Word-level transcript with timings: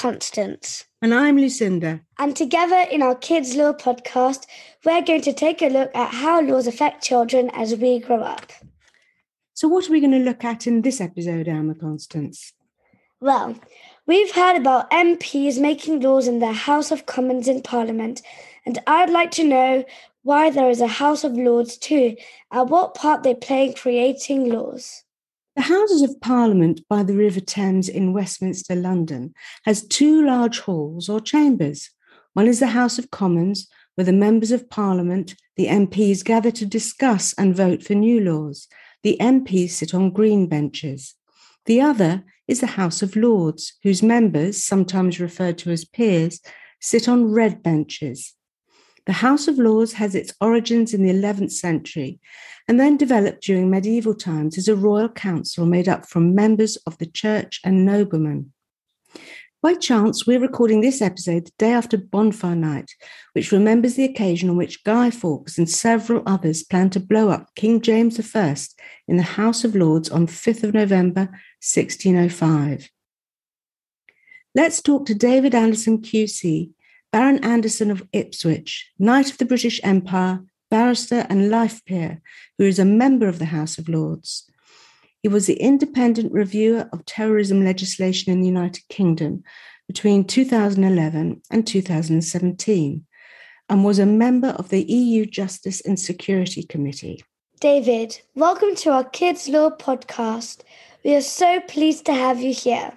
Constance. 0.00 0.86
And 1.02 1.12
I'm 1.12 1.36
Lucinda. 1.36 2.00
And 2.18 2.34
together 2.34 2.86
in 2.90 3.02
our 3.02 3.14
Kids 3.14 3.54
Law 3.54 3.74
podcast, 3.74 4.46
we're 4.82 5.02
going 5.02 5.20
to 5.20 5.32
take 5.34 5.60
a 5.60 5.68
look 5.68 5.94
at 5.94 6.14
how 6.14 6.40
laws 6.40 6.66
affect 6.66 7.04
children 7.04 7.50
as 7.52 7.76
we 7.76 7.98
grow 7.98 8.22
up. 8.22 8.50
So, 9.52 9.68
what 9.68 9.86
are 9.86 9.92
we 9.92 10.00
going 10.00 10.12
to 10.12 10.18
look 10.18 10.42
at 10.42 10.66
in 10.66 10.80
this 10.80 11.02
episode, 11.02 11.50
Alma 11.50 11.74
Constance? 11.74 12.54
Well, 13.20 13.56
we've 14.06 14.32
heard 14.34 14.56
about 14.56 14.90
MPs 14.90 15.60
making 15.60 16.00
laws 16.00 16.26
in 16.26 16.38
the 16.38 16.54
House 16.54 16.90
of 16.90 17.04
Commons 17.04 17.46
in 17.46 17.60
Parliament, 17.60 18.22
and 18.64 18.78
I'd 18.86 19.10
like 19.10 19.32
to 19.32 19.44
know 19.44 19.84
why 20.22 20.48
there 20.48 20.70
is 20.70 20.80
a 20.80 20.86
House 20.86 21.24
of 21.24 21.34
Lords 21.34 21.76
too, 21.76 22.16
and 22.50 22.70
what 22.70 22.94
part 22.94 23.22
they 23.22 23.34
play 23.34 23.66
in 23.66 23.74
creating 23.74 24.48
laws. 24.48 25.04
The 25.56 25.62
Houses 25.62 26.02
of 26.02 26.20
Parliament 26.20 26.82
by 26.88 27.02
the 27.02 27.16
River 27.16 27.40
Thames 27.40 27.88
in 27.88 28.12
Westminster, 28.12 28.76
London, 28.76 29.34
has 29.64 29.86
two 29.86 30.24
large 30.24 30.60
halls 30.60 31.08
or 31.08 31.20
chambers. 31.20 31.90
One 32.34 32.46
is 32.46 32.60
the 32.60 32.68
House 32.68 33.00
of 33.00 33.10
Commons, 33.10 33.68
where 33.96 34.04
the 34.04 34.12
members 34.12 34.52
of 34.52 34.70
Parliament, 34.70 35.34
the 35.56 35.66
MPs, 35.66 36.24
gather 36.24 36.52
to 36.52 36.64
discuss 36.64 37.34
and 37.34 37.54
vote 37.54 37.82
for 37.82 37.94
new 37.94 38.20
laws. 38.20 38.68
The 39.02 39.16
MPs 39.20 39.70
sit 39.70 39.92
on 39.92 40.12
green 40.12 40.46
benches. 40.46 41.16
The 41.66 41.80
other 41.80 42.24
is 42.46 42.60
the 42.60 42.68
House 42.78 43.02
of 43.02 43.16
Lords, 43.16 43.72
whose 43.82 44.04
members, 44.04 44.62
sometimes 44.62 45.18
referred 45.18 45.58
to 45.58 45.72
as 45.72 45.84
peers, 45.84 46.40
sit 46.80 47.08
on 47.08 47.32
red 47.32 47.60
benches. 47.60 48.34
The 49.10 49.14
House 49.14 49.48
of 49.48 49.58
Lords 49.58 49.94
has 49.94 50.14
its 50.14 50.32
origins 50.40 50.94
in 50.94 51.02
the 51.02 51.12
11th 51.12 51.50
century 51.50 52.20
and 52.68 52.78
then 52.78 52.96
developed 52.96 53.42
during 53.42 53.68
medieval 53.68 54.14
times 54.14 54.56
as 54.56 54.68
a 54.68 54.76
royal 54.76 55.08
council 55.08 55.66
made 55.66 55.88
up 55.88 56.06
from 56.08 56.32
members 56.32 56.76
of 56.86 56.96
the 56.98 57.06
church 57.06 57.58
and 57.64 57.84
noblemen. 57.84 58.52
By 59.60 59.74
chance, 59.74 60.28
we're 60.28 60.38
recording 60.38 60.80
this 60.80 61.02
episode 61.02 61.46
the 61.46 61.52
day 61.58 61.72
after 61.72 61.98
Bonfire 61.98 62.54
Night, 62.54 62.92
which 63.32 63.50
remembers 63.50 63.96
the 63.96 64.04
occasion 64.04 64.48
on 64.48 64.56
which 64.56 64.84
Guy 64.84 65.10
Fawkes 65.10 65.58
and 65.58 65.68
several 65.68 66.22
others 66.24 66.62
planned 66.62 66.92
to 66.92 67.00
blow 67.00 67.30
up 67.30 67.52
King 67.56 67.80
James 67.80 68.20
I 68.36 68.56
in 69.08 69.16
the 69.16 69.24
House 69.24 69.64
of 69.64 69.74
Lords 69.74 70.08
on 70.08 70.28
5th 70.28 70.62
of 70.62 70.72
November 70.72 71.22
1605. 71.62 72.88
Let's 74.54 74.80
talk 74.80 75.04
to 75.06 75.16
David 75.16 75.56
Anderson 75.56 75.98
QC, 75.98 76.70
Baron 77.12 77.42
Anderson 77.42 77.90
of 77.90 78.06
Ipswich, 78.12 78.92
Knight 78.98 79.32
of 79.32 79.38
the 79.38 79.44
British 79.44 79.80
Empire, 79.82 80.44
barrister 80.70 81.26
and 81.28 81.50
life 81.50 81.84
peer, 81.84 82.22
who 82.56 82.64
is 82.64 82.78
a 82.78 82.84
member 82.84 83.26
of 83.26 83.40
the 83.40 83.46
House 83.46 83.78
of 83.78 83.88
Lords. 83.88 84.48
He 85.20 85.28
was 85.28 85.46
the 85.46 85.60
independent 85.60 86.32
reviewer 86.32 86.88
of 86.92 87.04
terrorism 87.04 87.64
legislation 87.64 88.32
in 88.32 88.40
the 88.40 88.46
United 88.46 88.86
Kingdom 88.88 89.42
between 89.88 90.24
2011 90.24 91.42
and 91.50 91.66
2017 91.66 93.04
and 93.68 93.84
was 93.84 93.98
a 93.98 94.06
member 94.06 94.50
of 94.50 94.68
the 94.68 94.82
EU 94.82 95.26
Justice 95.26 95.80
and 95.80 95.98
Security 95.98 96.62
Committee. 96.62 97.24
David, 97.58 98.20
welcome 98.36 98.76
to 98.76 98.90
our 98.90 99.04
Kids 99.04 99.48
Law 99.48 99.70
podcast. 99.70 100.62
We 101.04 101.16
are 101.16 101.20
so 101.20 101.58
pleased 101.58 102.06
to 102.06 102.14
have 102.14 102.40
you 102.40 102.54
here. 102.54 102.92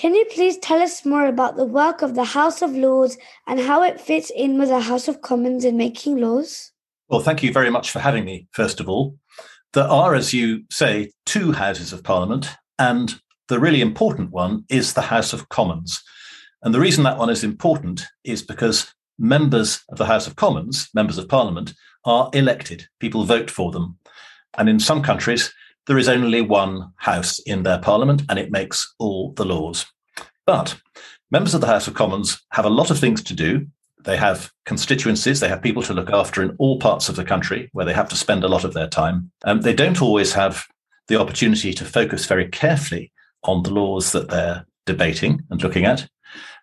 Can 0.00 0.14
you 0.14 0.24
please 0.32 0.56
tell 0.56 0.80
us 0.80 1.04
more 1.04 1.26
about 1.26 1.56
the 1.56 1.66
work 1.66 2.00
of 2.00 2.14
the 2.14 2.24
House 2.24 2.62
of 2.62 2.72
Lords 2.72 3.18
and 3.46 3.60
how 3.60 3.82
it 3.82 4.00
fits 4.00 4.32
in 4.34 4.58
with 4.58 4.70
the 4.70 4.80
House 4.80 5.08
of 5.08 5.20
Commons 5.20 5.62
in 5.62 5.76
making 5.76 6.16
laws? 6.16 6.72
Well, 7.10 7.20
thank 7.20 7.42
you 7.42 7.52
very 7.52 7.68
much 7.68 7.90
for 7.90 7.98
having 7.98 8.24
me, 8.24 8.48
first 8.52 8.80
of 8.80 8.88
all. 8.88 9.18
There 9.74 9.86
are, 9.86 10.14
as 10.14 10.32
you 10.32 10.64
say, 10.70 11.12
two 11.26 11.52
Houses 11.52 11.92
of 11.92 12.02
Parliament, 12.02 12.48
and 12.78 13.20
the 13.48 13.60
really 13.60 13.82
important 13.82 14.30
one 14.30 14.64
is 14.70 14.94
the 14.94 15.02
House 15.02 15.34
of 15.34 15.50
Commons. 15.50 16.02
And 16.62 16.74
the 16.74 16.80
reason 16.80 17.04
that 17.04 17.18
one 17.18 17.28
is 17.28 17.44
important 17.44 18.06
is 18.24 18.42
because 18.42 18.94
members 19.18 19.82
of 19.90 19.98
the 19.98 20.06
House 20.06 20.26
of 20.26 20.34
Commons, 20.34 20.88
members 20.94 21.18
of 21.18 21.28
Parliament, 21.28 21.74
are 22.06 22.30
elected. 22.32 22.86
People 23.00 23.24
vote 23.24 23.50
for 23.50 23.70
them. 23.70 23.98
And 24.56 24.66
in 24.66 24.80
some 24.80 25.02
countries, 25.02 25.52
there 25.90 25.98
is 25.98 26.08
only 26.08 26.40
one 26.40 26.92
house 26.98 27.40
in 27.40 27.64
their 27.64 27.80
parliament 27.80 28.22
and 28.28 28.38
it 28.38 28.52
makes 28.52 28.94
all 29.00 29.32
the 29.32 29.44
laws. 29.44 29.86
But 30.46 30.80
members 31.32 31.52
of 31.52 31.60
the 31.60 31.66
House 31.66 31.88
of 31.88 31.94
Commons 31.94 32.40
have 32.52 32.64
a 32.64 32.70
lot 32.70 32.92
of 32.92 32.98
things 33.00 33.24
to 33.24 33.34
do. 33.34 33.66
They 34.04 34.16
have 34.16 34.52
constituencies, 34.66 35.40
they 35.40 35.48
have 35.48 35.62
people 35.62 35.82
to 35.82 35.92
look 35.92 36.08
after 36.10 36.44
in 36.44 36.54
all 36.60 36.78
parts 36.78 37.08
of 37.08 37.16
the 37.16 37.24
country 37.24 37.70
where 37.72 37.84
they 37.84 37.92
have 37.92 38.08
to 38.10 38.14
spend 38.14 38.44
a 38.44 38.48
lot 38.48 38.62
of 38.62 38.72
their 38.72 38.86
time. 38.86 39.32
Um, 39.44 39.62
they 39.62 39.74
don't 39.74 40.00
always 40.00 40.32
have 40.32 40.64
the 41.08 41.20
opportunity 41.20 41.72
to 41.72 41.84
focus 41.84 42.24
very 42.24 42.46
carefully 42.46 43.10
on 43.42 43.64
the 43.64 43.72
laws 43.72 44.12
that 44.12 44.28
they're 44.28 44.64
debating 44.86 45.42
and 45.50 45.60
looking 45.60 45.86
at. 45.86 46.06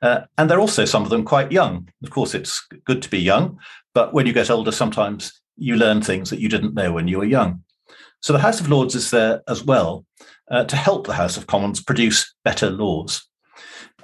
Uh, 0.02 0.22
and 0.38 0.50
they're 0.50 0.62
also, 0.62 0.86
some 0.86 1.04
of 1.04 1.10
them, 1.10 1.26
quite 1.26 1.52
young. 1.52 1.90
Of 2.02 2.12
course, 2.12 2.34
it's 2.34 2.66
good 2.86 3.02
to 3.02 3.10
be 3.10 3.20
young, 3.20 3.60
but 3.94 4.14
when 4.14 4.26
you 4.26 4.32
get 4.32 4.50
older, 4.50 4.72
sometimes 4.72 5.42
you 5.58 5.76
learn 5.76 6.02
things 6.02 6.30
that 6.30 6.40
you 6.40 6.48
didn't 6.48 6.76
know 6.76 6.94
when 6.94 7.10
you 7.10 7.18
were 7.18 7.26
young. 7.26 7.62
So 8.22 8.34
the 8.34 8.40
House 8.40 8.60
of 8.60 8.70
Lords 8.70 8.96
is 8.96 9.12
there 9.12 9.42
as 9.48 9.64
well 9.64 10.06
uh, 10.50 10.64
to 10.66 10.76
help 10.76 11.06
the 11.06 11.14
House 11.14 11.38
of 11.38 11.48
Commons 11.48 11.84
produce 11.84 12.34
better 12.44 12.70
laws. 12.70 13.28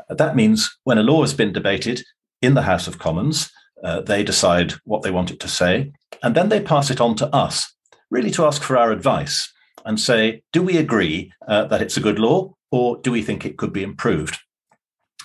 That 0.10 0.36
means 0.36 0.78
when 0.84 0.98
a 0.98 1.04
law 1.04 1.22
has 1.22 1.34
been 1.34 1.54
debated 1.54 2.04
in 2.42 2.54
the 2.54 2.62
House 2.62 2.88
of 2.88 3.00
Commons, 3.00 3.52
uh, 3.84 4.02
they 4.02 4.24
decide 4.24 4.74
what 4.86 5.02
they 5.02 5.12
want 5.12 5.32
it 5.32 5.40
to 5.42 5.48
say, 5.48 5.92
and 6.22 6.36
then 6.36 6.50
they 6.50 6.62
pass 6.62 6.90
it 6.90 7.02
on 7.02 7.16
to 7.16 7.28
us, 7.36 7.74
really 8.10 8.32
to 8.32 8.46
ask 8.46 8.62
for 8.62 8.78
our 8.78 8.92
advice 8.92 9.52
and 9.86 10.00
say, 10.00 10.42
do 10.52 10.62
we 10.62 10.78
agree 10.78 11.32
uh, 11.48 11.66
that 11.66 11.82
it's 11.82 11.98
a 11.98 12.02
good 12.02 12.20
law 12.20 12.54
or 12.72 12.98
do 12.98 13.12
we 13.12 13.22
think 13.22 13.46
it 13.46 13.58
could 13.58 13.74
be 13.74 13.84
improved? 13.84 14.38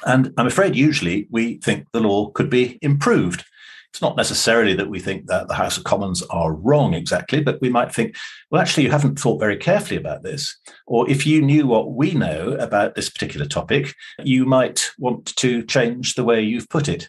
And 0.07 0.33
I'm 0.37 0.47
afraid 0.47 0.77
usually 0.77 1.27
we 1.31 1.59
think 1.59 1.87
the 1.93 2.01
law 2.01 2.31
could 2.31 2.51
be 2.51 2.79
improved. 2.83 3.45
It's 3.93 4.03
not 4.03 4.17
necessarily 4.17 4.75
that 4.75 4.91
we 4.91 5.01
think 5.01 5.27
that 5.27 5.49
the 5.49 5.55
House 5.55 5.79
of 5.79 5.85
Commons 5.85 6.23
are 6.31 6.53
wrong 6.53 6.95
exactly, 6.95 7.41
but 7.41 7.61
we 7.61 7.71
might 7.71 7.93
think, 7.93 8.17
well, 8.51 8.61
actually, 8.61 8.85
you 8.85 8.91
haven't 8.91 9.19
thought 9.19 9.41
very 9.41 9.57
carefully 9.57 9.99
about 9.99 10.23
this. 10.23 10.57
Or 10.87 11.09
if 11.11 11.27
you 11.27 11.41
knew 11.41 11.67
what 11.67 11.93
we 11.93 12.13
know 12.13 12.53
about 12.61 12.95
this 12.95 13.09
particular 13.09 13.47
topic, 13.47 13.95
you 14.23 14.45
might 14.45 14.91
want 14.99 15.35
to 15.37 15.65
change 15.65 16.15
the 16.15 16.25
way 16.25 16.43
you've 16.43 16.69
put 16.69 16.89
it. 16.89 17.09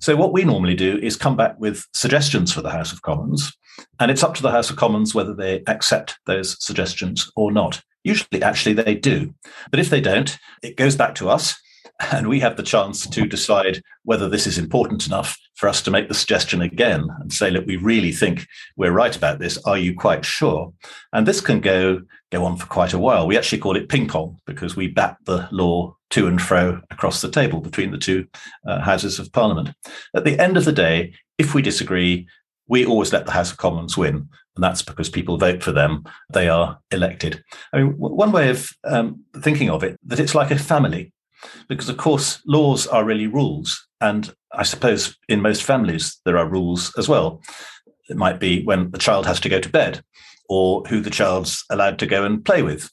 So, 0.00 0.16
what 0.16 0.32
we 0.32 0.44
normally 0.44 0.74
do 0.74 0.98
is 0.98 1.16
come 1.16 1.36
back 1.36 1.58
with 1.58 1.84
suggestions 1.94 2.52
for 2.52 2.62
the 2.62 2.70
House 2.70 2.92
of 2.92 3.02
Commons, 3.02 3.52
and 3.98 4.10
it's 4.10 4.22
up 4.22 4.34
to 4.34 4.42
the 4.42 4.50
House 4.50 4.70
of 4.70 4.76
Commons 4.76 5.14
whether 5.14 5.34
they 5.34 5.62
accept 5.66 6.18
those 6.26 6.62
suggestions 6.64 7.30
or 7.36 7.50
not. 7.50 7.82
Usually, 8.04 8.42
actually, 8.42 8.74
they 8.74 8.94
do. 8.94 9.34
But 9.70 9.80
if 9.80 9.90
they 9.90 10.00
don't, 10.00 10.38
it 10.62 10.76
goes 10.76 10.94
back 10.94 11.14
to 11.16 11.28
us 11.28 11.60
and 12.12 12.28
we 12.28 12.40
have 12.40 12.56
the 12.56 12.62
chance 12.62 13.06
to 13.06 13.26
decide 13.26 13.82
whether 14.04 14.28
this 14.28 14.46
is 14.46 14.58
important 14.58 15.06
enough 15.06 15.36
for 15.54 15.68
us 15.68 15.82
to 15.82 15.90
make 15.90 16.08
the 16.08 16.14
suggestion 16.14 16.62
again 16.62 17.08
and 17.20 17.32
say, 17.32 17.50
look, 17.50 17.66
we 17.66 17.76
really 17.76 18.12
think 18.12 18.46
we're 18.76 18.92
right 18.92 19.16
about 19.16 19.38
this. 19.38 19.58
Are 19.64 19.78
you 19.78 19.94
quite 19.94 20.24
sure? 20.24 20.72
And 21.12 21.26
this 21.26 21.40
can 21.40 21.60
go 21.60 22.02
go 22.30 22.44
on 22.44 22.56
for 22.56 22.66
quite 22.66 22.92
a 22.92 22.98
while. 22.98 23.26
We 23.26 23.38
actually 23.38 23.58
call 23.58 23.76
it 23.76 23.88
ping 23.88 24.06
pong 24.06 24.38
because 24.46 24.76
we 24.76 24.88
bat 24.88 25.16
the 25.24 25.48
law 25.50 25.96
to 26.10 26.26
and 26.26 26.40
fro 26.40 26.80
across 26.90 27.20
the 27.20 27.30
table 27.30 27.60
between 27.60 27.90
the 27.90 27.98
two 27.98 28.26
uh, 28.66 28.80
houses 28.80 29.18
of 29.18 29.32
parliament. 29.32 29.70
At 30.14 30.24
the 30.24 30.38
end 30.38 30.56
of 30.56 30.64
the 30.64 30.72
day, 30.72 31.14
if 31.38 31.54
we 31.54 31.62
disagree, 31.62 32.28
we 32.68 32.84
always 32.84 33.12
let 33.12 33.24
the 33.24 33.32
House 33.32 33.50
of 33.50 33.56
Commons 33.56 33.96
win. 33.96 34.28
And 34.56 34.64
that's 34.64 34.82
because 34.82 35.08
people 35.08 35.38
vote 35.38 35.62
for 35.62 35.72
them. 35.72 36.04
They 36.32 36.48
are 36.48 36.78
elected. 36.90 37.42
I 37.72 37.78
mean, 37.78 37.92
one 37.92 38.32
way 38.32 38.50
of 38.50 38.70
um, 38.84 39.24
thinking 39.40 39.70
of 39.70 39.82
it, 39.82 39.98
that 40.04 40.20
it's 40.20 40.34
like 40.34 40.50
a 40.50 40.58
family 40.58 41.12
because 41.68 41.88
of 41.88 41.96
course 41.96 42.40
laws 42.46 42.86
are 42.86 43.04
really 43.04 43.26
rules 43.26 43.86
and 44.00 44.34
i 44.52 44.62
suppose 44.62 45.16
in 45.28 45.40
most 45.40 45.62
families 45.62 46.20
there 46.24 46.38
are 46.38 46.48
rules 46.48 46.92
as 46.98 47.08
well 47.08 47.42
it 48.08 48.16
might 48.16 48.40
be 48.40 48.64
when 48.64 48.90
the 48.90 48.98
child 48.98 49.26
has 49.26 49.40
to 49.40 49.48
go 49.48 49.60
to 49.60 49.68
bed 49.68 50.02
or 50.48 50.82
who 50.88 51.00
the 51.00 51.10
child's 51.10 51.64
allowed 51.70 51.98
to 51.98 52.06
go 52.06 52.24
and 52.24 52.44
play 52.44 52.62
with 52.62 52.90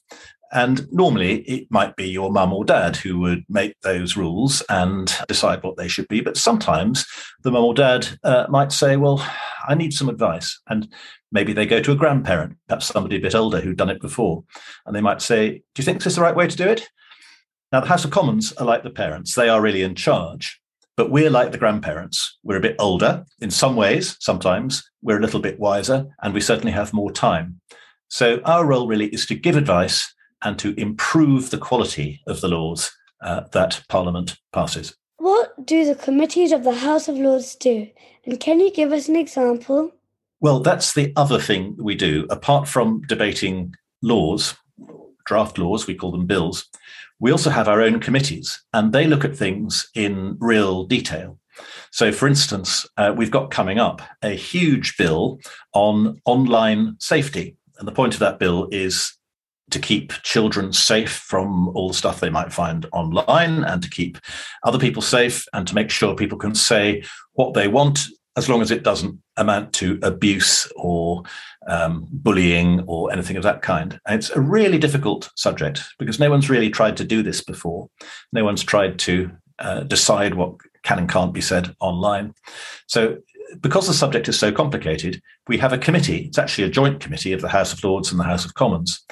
and 0.52 0.90
normally 0.92 1.40
it 1.42 1.66
might 1.70 1.96
be 1.96 2.08
your 2.08 2.30
mum 2.30 2.52
or 2.52 2.64
dad 2.64 2.96
who 2.96 3.18
would 3.18 3.44
make 3.48 3.74
those 3.82 4.16
rules 4.16 4.62
and 4.68 5.12
decide 5.28 5.62
what 5.62 5.76
they 5.76 5.88
should 5.88 6.08
be. 6.08 6.20
But 6.20 6.36
sometimes 6.36 7.04
the 7.42 7.50
mum 7.50 7.64
or 7.64 7.74
dad 7.74 8.08
uh, 8.22 8.46
might 8.48 8.72
say, 8.72 8.96
Well, 8.96 9.26
I 9.66 9.74
need 9.74 9.92
some 9.92 10.08
advice. 10.08 10.60
And 10.68 10.92
maybe 11.32 11.52
they 11.52 11.66
go 11.66 11.80
to 11.80 11.92
a 11.92 11.96
grandparent, 11.96 12.56
perhaps 12.68 12.86
somebody 12.86 13.16
a 13.16 13.20
bit 13.20 13.34
older 13.34 13.60
who'd 13.60 13.76
done 13.76 13.90
it 13.90 14.00
before. 14.00 14.44
And 14.86 14.94
they 14.94 15.00
might 15.00 15.20
say, 15.20 15.50
Do 15.74 15.80
you 15.80 15.84
think 15.84 15.98
this 15.98 16.12
is 16.12 16.16
the 16.16 16.22
right 16.22 16.36
way 16.36 16.46
to 16.46 16.56
do 16.56 16.68
it? 16.68 16.88
Now, 17.76 17.80
the 17.80 17.88
House 17.88 18.06
of 18.06 18.10
Commons 18.10 18.54
are 18.54 18.64
like 18.64 18.84
the 18.84 18.88
parents, 18.88 19.34
they 19.34 19.50
are 19.50 19.60
really 19.60 19.82
in 19.82 19.94
charge. 19.94 20.58
But 20.96 21.10
we're 21.10 21.28
like 21.28 21.52
the 21.52 21.58
grandparents. 21.58 22.38
We're 22.42 22.56
a 22.56 22.68
bit 22.68 22.76
older 22.78 23.26
in 23.42 23.50
some 23.50 23.76
ways, 23.76 24.16
sometimes. 24.18 24.82
We're 25.02 25.18
a 25.18 25.20
little 25.20 25.40
bit 25.40 25.60
wiser, 25.60 26.06
and 26.22 26.32
we 26.32 26.40
certainly 26.40 26.72
have 26.72 26.94
more 26.94 27.12
time. 27.12 27.60
So, 28.08 28.40
our 28.46 28.64
role 28.64 28.88
really 28.88 29.08
is 29.08 29.26
to 29.26 29.34
give 29.34 29.56
advice 29.56 30.10
and 30.42 30.58
to 30.58 30.72
improve 30.80 31.50
the 31.50 31.58
quality 31.58 32.22
of 32.26 32.40
the 32.40 32.48
laws 32.48 32.90
uh, 33.20 33.42
that 33.52 33.82
Parliament 33.90 34.38
passes. 34.54 34.96
What 35.18 35.66
do 35.66 35.84
the 35.84 35.96
committees 35.96 36.52
of 36.52 36.64
the 36.64 36.76
House 36.76 37.08
of 37.08 37.16
Lords 37.16 37.56
do? 37.56 37.88
And 38.24 38.40
can 38.40 38.58
you 38.58 38.72
give 38.72 38.90
us 38.90 39.06
an 39.06 39.16
example? 39.16 39.92
Well, 40.40 40.60
that's 40.60 40.94
the 40.94 41.12
other 41.14 41.38
thing 41.38 41.76
we 41.78 41.94
do. 41.94 42.26
Apart 42.30 42.68
from 42.68 43.02
debating 43.02 43.74
laws, 44.00 44.54
draft 45.26 45.58
laws, 45.58 45.86
we 45.86 45.94
call 45.94 46.12
them 46.12 46.24
bills, 46.24 46.70
we 47.18 47.30
also 47.32 47.50
have 47.50 47.68
our 47.68 47.80
own 47.80 48.00
committees, 48.00 48.62
and 48.72 48.92
they 48.92 49.06
look 49.06 49.24
at 49.24 49.36
things 49.36 49.88
in 49.94 50.36
real 50.38 50.84
detail. 50.84 51.38
So, 51.90 52.12
for 52.12 52.28
instance, 52.28 52.86
uh, 52.96 53.14
we've 53.16 53.30
got 53.30 53.50
coming 53.50 53.78
up 53.78 54.02
a 54.22 54.30
huge 54.30 54.96
bill 54.96 55.40
on 55.72 56.20
online 56.26 56.96
safety. 57.00 57.56
And 57.78 57.88
the 57.88 57.92
point 57.92 58.14
of 58.14 58.20
that 58.20 58.38
bill 58.38 58.68
is 58.70 59.16
to 59.70 59.78
keep 59.78 60.12
children 60.22 60.72
safe 60.72 61.10
from 61.10 61.68
all 61.68 61.88
the 61.88 61.94
stuff 61.94 62.20
they 62.20 62.30
might 62.30 62.52
find 62.52 62.86
online 62.92 63.64
and 63.64 63.82
to 63.82 63.90
keep 63.90 64.18
other 64.62 64.78
people 64.78 65.02
safe 65.02 65.44
and 65.52 65.66
to 65.66 65.74
make 65.74 65.90
sure 65.90 66.14
people 66.14 66.38
can 66.38 66.54
say 66.54 67.02
what 67.32 67.54
they 67.54 67.66
want 67.66 68.06
as 68.36 68.48
long 68.48 68.60
as 68.60 68.70
it 68.70 68.82
doesn't 68.82 69.18
amount 69.36 69.72
to 69.72 69.98
abuse 70.02 70.70
or 70.76 71.22
um, 71.66 72.06
bullying 72.10 72.82
or 72.86 73.12
anything 73.12 73.36
of 73.36 73.42
that 73.42 73.62
kind. 73.62 73.98
And 74.06 74.18
it's 74.18 74.30
a 74.30 74.40
really 74.40 74.78
difficult 74.78 75.30
subject 75.36 75.82
because 75.98 76.20
no 76.20 76.30
one's 76.30 76.50
really 76.50 76.70
tried 76.70 76.96
to 76.98 77.04
do 77.04 77.22
this 77.22 77.42
before. 77.42 77.88
No 78.32 78.44
one's 78.44 78.62
tried 78.62 78.98
to 79.00 79.30
uh, 79.58 79.80
decide 79.80 80.34
what 80.34 80.54
can 80.82 80.98
and 80.98 81.08
can't 81.08 81.32
be 81.32 81.40
said 81.40 81.74
online. 81.80 82.34
So, 82.86 83.18
because 83.60 83.86
the 83.86 83.94
subject 83.94 84.28
is 84.28 84.38
so 84.38 84.50
complicated, 84.52 85.22
we 85.46 85.56
have 85.58 85.72
a 85.72 85.78
committee. 85.78 86.26
It's 86.26 86.38
actually 86.38 86.64
a 86.64 86.70
joint 86.70 87.00
committee 87.00 87.32
of 87.32 87.40
the 87.40 87.48
House 87.48 87.72
of 87.72 87.82
Lords 87.82 88.10
and 88.10 88.18
the 88.18 88.24
House 88.24 88.44
of 88.44 88.54
Commons. 88.54 89.04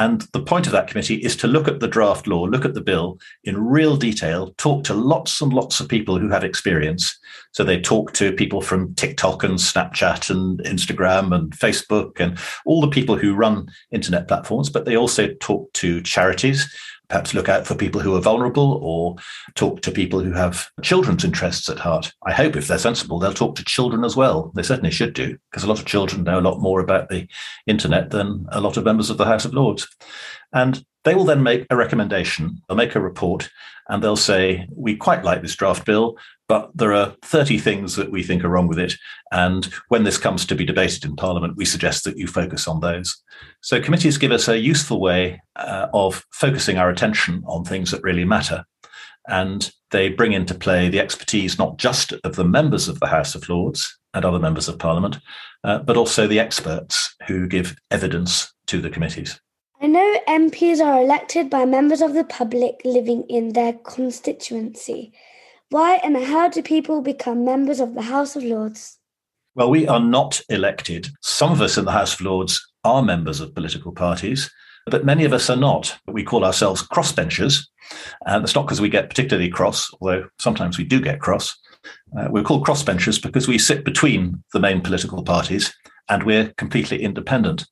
And 0.00 0.22
the 0.32 0.40
point 0.40 0.64
of 0.64 0.72
that 0.72 0.88
committee 0.88 1.16
is 1.16 1.36
to 1.36 1.46
look 1.46 1.68
at 1.68 1.80
the 1.80 1.86
draft 1.86 2.26
law, 2.26 2.44
look 2.44 2.64
at 2.64 2.72
the 2.72 2.80
bill 2.80 3.18
in 3.44 3.62
real 3.62 3.98
detail, 3.98 4.54
talk 4.56 4.82
to 4.84 4.94
lots 4.94 5.42
and 5.42 5.52
lots 5.52 5.78
of 5.78 5.90
people 5.90 6.18
who 6.18 6.30
have 6.30 6.42
experience. 6.42 7.18
So 7.52 7.64
they 7.64 7.78
talk 7.78 8.14
to 8.14 8.32
people 8.32 8.62
from 8.62 8.94
TikTok 8.94 9.44
and 9.44 9.58
Snapchat 9.58 10.30
and 10.30 10.58
Instagram 10.60 11.34
and 11.34 11.52
Facebook 11.52 12.18
and 12.18 12.38
all 12.64 12.80
the 12.80 12.88
people 12.88 13.18
who 13.18 13.34
run 13.34 13.68
internet 13.90 14.26
platforms, 14.26 14.70
but 14.70 14.86
they 14.86 14.96
also 14.96 15.34
talk 15.34 15.70
to 15.74 16.00
charities 16.00 16.74
perhaps 17.10 17.34
look 17.34 17.48
out 17.48 17.66
for 17.66 17.74
people 17.74 18.00
who 18.00 18.14
are 18.14 18.20
vulnerable 18.20 18.78
or 18.82 19.16
talk 19.56 19.82
to 19.82 19.90
people 19.90 20.20
who 20.20 20.32
have 20.32 20.70
children's 20.80 21.24
interests 21.24 21.68
at 21.68 21.78
heart. 21.78 22.12
I 22.24 22.32
hope 22.32 22.56
if 22.56 22.68
they're 22.68 22.78
sensible, 22.78 23.18
they'll 23.18 23.34
talk 23.34 23.56
to 23.56 23.64
children 23.64 24.04
as 24.04 24.16
well. 24.16 24.52
They 24.54 24.62
certainly 24.62 24.92
should 24.92 25.12
do, 25.12 25.36
because 25.50 25.64
a 25.64 25.66
lot 25.66 25.80
of 25.80 25.86
children 25.86 26.22
know 26.22 26.38
a 26.38 26.40
lot 26.40 26.60
more 26.60 26.80
about 26.80 27.08
the 27.08 27.26
internet 27.66 28.10
than 28.10 28.46
a 28.52 28.60
lot 28.60 28.76
of 28.76 28.84
members 28.84 29.10
of 29.10 29.18
the 29.18 29.26
House 29.26 29.44
of 29.44 29.52
Lords. 29.52 29.88
And 30.52 30.84
they 31.04 31.14
will 31.14 31.24
then 31.24 31.42
make 31.42 31.66
a 31.68 31.76
recommendation, 31.76 32.62
they'll 32.68 32.76
make 32.76 32.94
a 32.94 33.00
report, 33.00 33.50
and 33.88 34.02
they'll 34.02 34.16
say, 34.16 34.68
We 34.70 34.96
quite 34.96 35.24
like 35.24 35.42
this 35.42 35.56
draft 35.56 35.84
bill, 35.84 36.16
but 36.50 36.68
there 36.74 36.92
are 36.92 37.14
30 37.22 37.58
things 37.58 37.94
that 37.94 38.10
we 38.10 38.24
think 38.24 38.42
are 38.42 38.48
wrong 38.48 38.66
with 38.66 38.80
it. 38.80 38.94
And 39.30 39.66
when 39.86 40.02
this 40.02 40.18
comes 40.18 40.44
to 40.46 40.56
be 40.56 40.64
debated 40.64 41.04
in 41.04 41.14
Parliament, 41.14 41.56
we 41.56 41.64
suggest 41.64 42.02
that 42.02 42.16
you 42.18 42.26
focus 42.26 42.66
on 42.66 42.80
those. 42.80 43.16
So 43.60 43.80
committees 43.80 44.18
give 44.18 44.32
us 44.32 44.48
a 44.48 44.58
useful 44.58 45.00
way 45.00 45.40
uh, 45.54 45.86
of 45.94 46.26
focusing 46.32 46.76
our 46.76 46.90
attention 46.90 47.44
on 47.46 47.62
things 47.62 47.92
that 47.92 48.02
really 48.02 48.24
matter. 48.24 48.64
And 49.28 49.70
they 49.92 50.08
bring 50.08 50.32
into 50.32 50.56
play 50.56 50.88
the 50.88 50.98
expertise 50.98 51.56
not 51.56 51.76
just 51.76 52.14
of 52.24 52.34
the 52.34 52.44
members 52.44 52.88
of 52.88 52.98
the 52.98 53.06
House 53.06 53.36
of 53.36 53.48
Lords 53.48 53.96
and 54.12 54.24
other 54.24 54.40
members 54.40 54.68
of 54.68 54.76
Parliament, 54.76 55.18
uh, 55.62 55.78
but 55.78 55.96
also 55.96 56.26
the 56.26 56.40
experts 56.40 57.14
who 57.28 57.46
give 57.46 57.76
evidence 57.92 58.52
to 58.66 58.80
the 58.80 58.90
committees. 58.90 59.40
I 59.80 59.86
know 59.86 60.20
MPs 60.26 60.84
are 60.84 61.00
elected 61.00 61.48
by 61.48 61.64
members 61.64 62.00
of 62.00 62.14
the 62.14 62.24
public 62.24 62.80
living 62.84 63.22
in 63.28 63.52
their 63.52 63.74
constituency. 63.74 65.12
Why 65.70 66.00
and 66.02 66.16
how 66.16 66.48
do 66.48 66.64
people 66.64 67.00
become 67.00 67.44
members 67.44 67.78
of 67.78 67.94
the 67.94 68.02
House 68.02 68.34
of 68.34 68.42
Lords? 68.42 68.98
Well, 69.54 69.70
we 69.70 69.86
are 69.86 70.00
not 70.00 70.40
elected. 70.48 71.08
Some 71.22 71.52
of 71.52 71.60
us 71.60 71.78
in 71.78 71.84
the 71.84 71.92
House 71.92 72.14
of 72.14 72.22
Lords 72.22 72.60
are 72.82 73.02
members 73.02 73.38
of 73.40 73.54
political 73.54 73.92
parties, 73.92 74.50
but 74.86 75.04
many 75.04 75.24
of 75.24 75.32
us 75.32 75.48
are 75.48 75.56
not. 75.56 75.96
We 76.08 76.24
call 76.24 76.44
ourselves 76.44 76.82
crossbenchers. 76.82 77.68
And 78.26 78.42
that's 78.42 78.56
not 78.56 78.66
because 78.66 78.80
we 78.80 78.88
get 78.88 79.08
particularly 79.08 79.48
cross, 79.48 79.88
although 80.00 80.26
sometimes 80.40 80.76
we 80.76 80.82
do 80.82 81.00
get 81.00 81.20
cross. 81.20 81.56
Uh, 82.18 82.26
we're 82.30 82.42
called 82.42 82.66
crossbenchers 82.66 83.22
because 83.22 83.46
we 83.46 83.56
sit 83.56 83.84
between 83.84 84.42
the 84.52 84.60
main 84.60 84.80
political 84.80 85.22
parties 85.22 85.72
and 86.08 86.24
we're 86.24 86.52
completely 86.56 87.00
independent. 87.00 87.64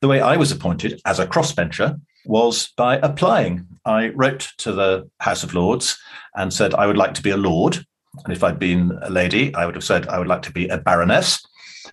The 0.00 0.08
way 0.08 0.20
I 0.20 0.36
was 0.36 0.52
appointed 0.52 1.00
as 1.04 1.18
a 1.18 1.26
crossbencher 1.26 2.00
was 2.24 2.68
by 2.76 2.96
applying. 2.98 3.66
I 3.84 4.08
wrote 4.08 4.48
to 4.58 4.72
the 4.72 5.08
House 5.20 5.42
of 5.42 5.54
Lords 5.54 5.98
and 6.34 6.52
said 6.52 6.74
I 6.74 6.86
would 6.86 6.96
like 6.96 7.14
to 7.14 7.22
be 7.22 7.30
a 7.30 7.36
lord. 7.36 7.84
And 8.24 8.32
if 8.32 8.42
I'd 8.42 8.58
been 8.58 8.98
a 9.02 9.10
lady, 9.10 9.54
I 9.54 9.66
would 9.66 9.74
have 9.74 9.84
said 9.84 10.08
I 10.08 10.18
would 10.18 10.28
like 10.28 10.42
to 10.42 10.52
be 10.52 10.68
a 10.68 10.78
baroness. 10.78 11.44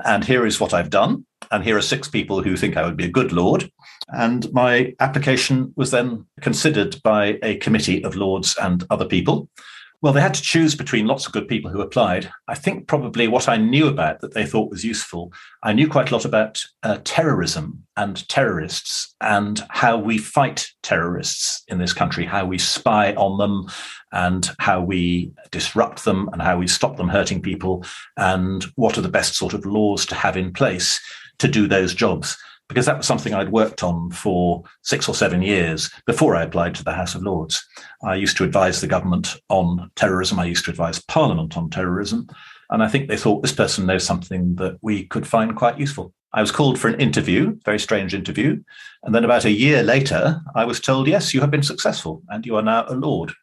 And 0.05 0.23
here 0.23 0.45
is 0.45 0.59
what 0.59 0.73
I've 0.73 0.89
done. 0.89 1.25
And 1.51 1.63
here 1.63 1.77
are 1.77 1.81
six 1.81 2.07
people 2.07 2.41
who 2.41 2.57
think 2.57 2.75
I 2.75 2.85
would 2.85 2.97
be 2.97 3.05
a 3.05 3.11
good 3.11 3.31
lord. 3.31 3.71
And 4.09 4.51
my 4.51 4.93
application 4.99 5.73
was 5.75 5.91
then 5.91 6.25
considered 6.41 7.01
by 7.03 7.39
a 7.43 7.57
committee 7.57 8.03
of 8.03 8.15
lords 8.15 8.55
and 8.61 8.83
other 8.89 9.05
people. 9.05 9.49
Well, 9.99 10.13
they 10.13 10.21
had 10.21 10.35
to 10.35 10.41
choose 10.43 10.75
between 10.75 11.07
lots 11.07 11.25
of 11.25 11.31
good 11.31 11.47
people 11.47 11.71
who 11.71 11.81
applied. 11.81 12.31
I 12.47 12.53
think 12.53 12.87
probably 12.87 13.27
what 13.27 13.49
I 13.49 13.57
knew 13.57 13.87
about 13.87 14.21
that 14.21 14.35
they 14.35 14.45
thought 14.45 14.69
was 14.69 14.83
useful, 14.83 15.33
I 15.63 15.73
knew 15.73 15.87
quite 15.87 16.11
a 16.11 16.13
lot 16.13 16.23
about 16.23 16.61
uh, 16.83 16.99
terrorism 17.03 17.83
and 17.95 18.27
terrorists 18.29 19.15
and 19.21 19.65
how 19.69 19.97
we 19.97 20.19
fight 20.19 20.67
terrorists 20.83 21.63
in 21.67 21.79
this 21.79 21.93
country, 21.93 22.25
how 22.25 22.45
we 22.45 22.59
spy 22.59 23.15
on 23.15 23.39
them 23.39 23.65
and 24.11 24.47
how 24.59 24.81
we 24.81 25.31
disrupt 25.49 26.05
them 26.05 26.29
and 26.31 26.43
how 26.43 26.59
we 26.59 26.67
stop 26.67 26.97
them 26.97 27.09
hurting 27.09 27.41
people, 27.41 27.83
and 28.17 28.65
what 28.75 28.99
are 28.99 29.01
the 29.01 29.09
best 29.09 29.33
sort 29.33 29.55
of 29.55 29.65
laws 29.65 30.05
to 30.05 30.15
have 30.15 30.37
in 30.37 30.53
place 30.53 30.99
to 31.39 31.47
do 31.47 31.67
those 31.67 31.95
jobs 31.95 32.37
because 32.69 32.85
that 32.85 32.97
was 32.97 33.07
something 33.07 33.33
I'd 33.33 33.51
worked 33.51 33.83
on 33.83 34.11
for 34.11 34.63
six 34.83 35.07
or 35.07 35.15
seven 35.15 35.41
years 35.41 35.89
before 36.05 36.35
I 36.35 36.43
applied 36.43 36.75
to 36.75 36.83
the 36.83 36.93
House 36.93 37.15
of 37.15 37.23
Lords. 37.23 37.65
I 38.03 38.15
used 38.15 38.37
to 38.37 38.43
advise 38.43 38.81
the 38.81 38.87
government 38.87 39.35
on 39.49 39.89
terrorism. 39.95 40.39
I 40.39 40.45
used 40.45 40.65
to 40.65 40.71
advise 40.71 41.01
Parliament 41.03 41.57
on 41.57 41.69
terrorism. 41.69 42.27
And 42.69 42.83
I 42.83 42.89
think 42.89 43.07
they 43.07 43.17
thought 43.17 43.41
this 43.41 43.53
person 43.53 43.85
knows 43.85 44.05
something 44.05 44.55
that 44.55 44.77
we 44.81 45.05
could 45.05 45.25
find 45.25 45.55
quite 45.55 45.79
useful. 45.79 46.13
I 46.33 46.41
was 46.41 46.51
called 46.51 46.77
for 46.77 46.89
an 46.89 46.99
interview, 46.99 47.57
very 47.63 47.79
strange 47.79 48.13
interview. 48.13 48.61
And 49.03 49.15
then 49.15 49.23
about 49.23 49.45
a 49.45 49.51
year 49.51 49.81
later, 49.81 50.41
I 50.53 50.65
was 50.65 50.81
told, 50.81 51.07
yes, 51.07 51.33
you 51.33 51.39
have 51.39 51.51
been 51.51 51.63
successful 51.63 52.21
and 52.27 52.45
you 52.45 52.57
are 52.57 52.61
now 52.61 52.85
a 52.87 52.95
Lord. 52.95 53.33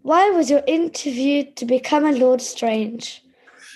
Why 0.00 0.30
was 0.30 0.50
your 0.50 0.62
interview 0.66 1.44
to 1.56 1.66
become 1.66 2.04
a 2.04 2.12
Lord 2.12 2.40
strange? 2.40 3.22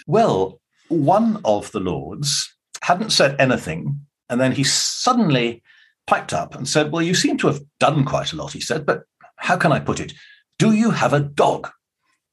Well, 0.06 0.60
one 0.88 1.40
of 1.44 1.70
the 1.72 1.80
Lords 1.80 2.54
hadn't 2.82 3.10
said 3.10 3.36
anything 3.38 4.00
and 4.28 4.40
then 4.40 4.52
he 4.52 4.64
suddenly 4.64 5.62
piped 6.06 6.32
up 6.32 6.54
and 6.54 6.68
said, 6.68 6.92
Well, 6.92 7.02
you 7.02 7.14
seem 7.14 7.36
to 7.38 7.46
have 7.46 7.60
done 7.80 8.04
quite 8.04 8.32
a 8.32 8.36
lot, 8.36 8.52
he 8.52 8.60
said, 8.60 8.86
but 8.86 9.04
how 9.36 9.56
can 9.56 9.72
I 9.72 9.80
put 9.80 10.00
it? 10.00 10.12
Do 10.58 10.72
you 10.72 10.90
have 10.90 11.12
a 11.12 11.20
dog? 11.20 11.68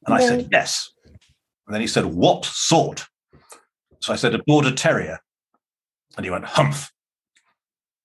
And 0.06 0.16
I 0.16 0.20
said, 0.20 0.50
Yes. 0.52 0.92
And 1.04 1.74
then 1.74 1.82
he 1.82 1.88
said, 1.88 2.06
What 2.06 2.46
sort? 2.46 3.06
So 4.02 4.14
I 4.14 4.16
said, 4.16 4.36
A 4.36 4.44
border 4.46 4.72
terrier. 4.72 5.20
And 6.18 6.26
he 6.26 6.30
went, 6.30 6.46
Humph. 6.46 6.92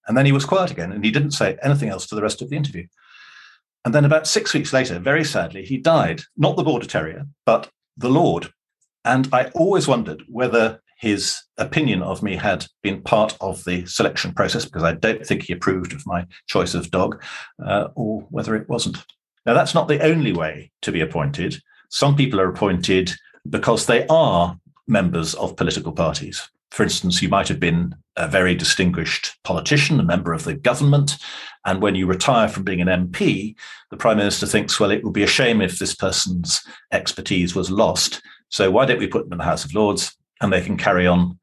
And 0.06 0.16
then 0.16 0.26
he 0.26 0.32
was 0.32 0.44
quiet 0.44 0.70
again 0.70 0.92
and 0.92 1.04
he 1.04 1.10
didn't 1.10 1.32
say 1.32 1.56
anything 1.62 1.88
else 1.88 2.06
to 2.08 2.14
the 2.14 2.22
rest 2.22 2.42
of 2.42 2.50
the 2.50 2.56
interview. 2.56 2.86
And 3.84 3.94
then 3.94 4.04
about 4.04 4.26
six 4.26 4.52
weeks 4.52 4.72
later, 4.72 4.98
very 4.98 5.24
sadly, 5.24 5.64
he 5.64 5.78
died, 5.78 6.22
not 6.36 6.56
the 6.56 6.64
border 6.64 6.86
terrier, 6.86 7.26
but 7.46 7.70
the 7.96 8.10
Lord. 8.10 8.52
And 9.04 9.28
I 9.32 9.46
always 9.54 9.88
wondered 9.88 10.22
whether 10.28 10.80
his 11.00 11.42
opinion 11.56 12.02
of 12.02 12.22
me 12.22 12.36
had 12.36 12.66
been 12.82 13.00
part 13.00 13.36
of 13.40 13.64
the 13.64 13.86
selection 13.86 14.34
process 14.34 14.66
because 14.66 14.82
I 14.82 14.92
don't 14.92 15.26
think 15.26 15.42
he 15.42 15.54
approved 15.54 15.94
of 15.94 16.06
my 16.06 16.26
choice 16.46 16.74
of 16.74 16.90
dog, 16.90 17.22
uh, 17.64 17.88
or 17.94 18.20
whether 18.30 18.54
it 18.54 18.68
wasn't. 18.68 18.98
Now, 19.46 19.54
that's 19.54 19.74
not 19.74 19.88
the 19.88 20.04
only 20.04 20.32
way 20.32 20.70
to 20.82 20.92
be 20.92 21.00
appointed. 21.00 21.56
Some 21.88 22.16
people 22.16 22.38
are 22.38 22.50
appointed 22.50 23.12
because 23.48 23.86
they 23.86 24.06
are 24.08 24.58
members 24.86 25.34
of 25.34 25.56
political 25.56 25.92
parties. 25.92 26.46
For 26.70 26.82
instance, 26.82 27.22
you 27.22 27.30
might 27.30 27.48
have 27.48 27.58
been 27.58 27.96
a 28.16 28.28
very 28.28 28.54
distinguished 28.54 29.38
politician, 29.42 29.98
a 29.98 30.04
member 30.04 30.34
of 30.34 30.44
the 30.44 30.54
government, 30.54 31.16
and 31.64 31.80
when 31.80 31.94
you 31.94 32.06
retire 32.06 32.48
from 32.48 32.64
being 32.64 32.82
an 32.82 32.88
MP, 32.88 33.56
the 33.90 33.96
Prime 33.96 34.18
Minister 34.18 34.46
thinks, 34.46 34.78
well, 34.78 34.90
it 34.90 35.02
would 35.02 35.14
be 35.14 35.22
a 35.22 35.26
shame 35.26 35.62
if 35.62 35.78
this 35.78 35.94
person's 35.94 36.60
expertise 36.92 37.54
was 37.54 37.70
lost. 37.70 38.20
So 38.50 38.70
why 38.70 38.84
don't 38.84 38.98
we 38.98 39.06
put 39.06 39.24
them 39.24 39.32
in 39.32 39.38
the 39.38 39.44
House 39.44 39.64
of 39.64 39.74
Lords? 39.74 40.14
And 40.40 40.52
they 40.52 40.60
can 40.60 40.76
carry 40.76 41.06
on 41.06 41.38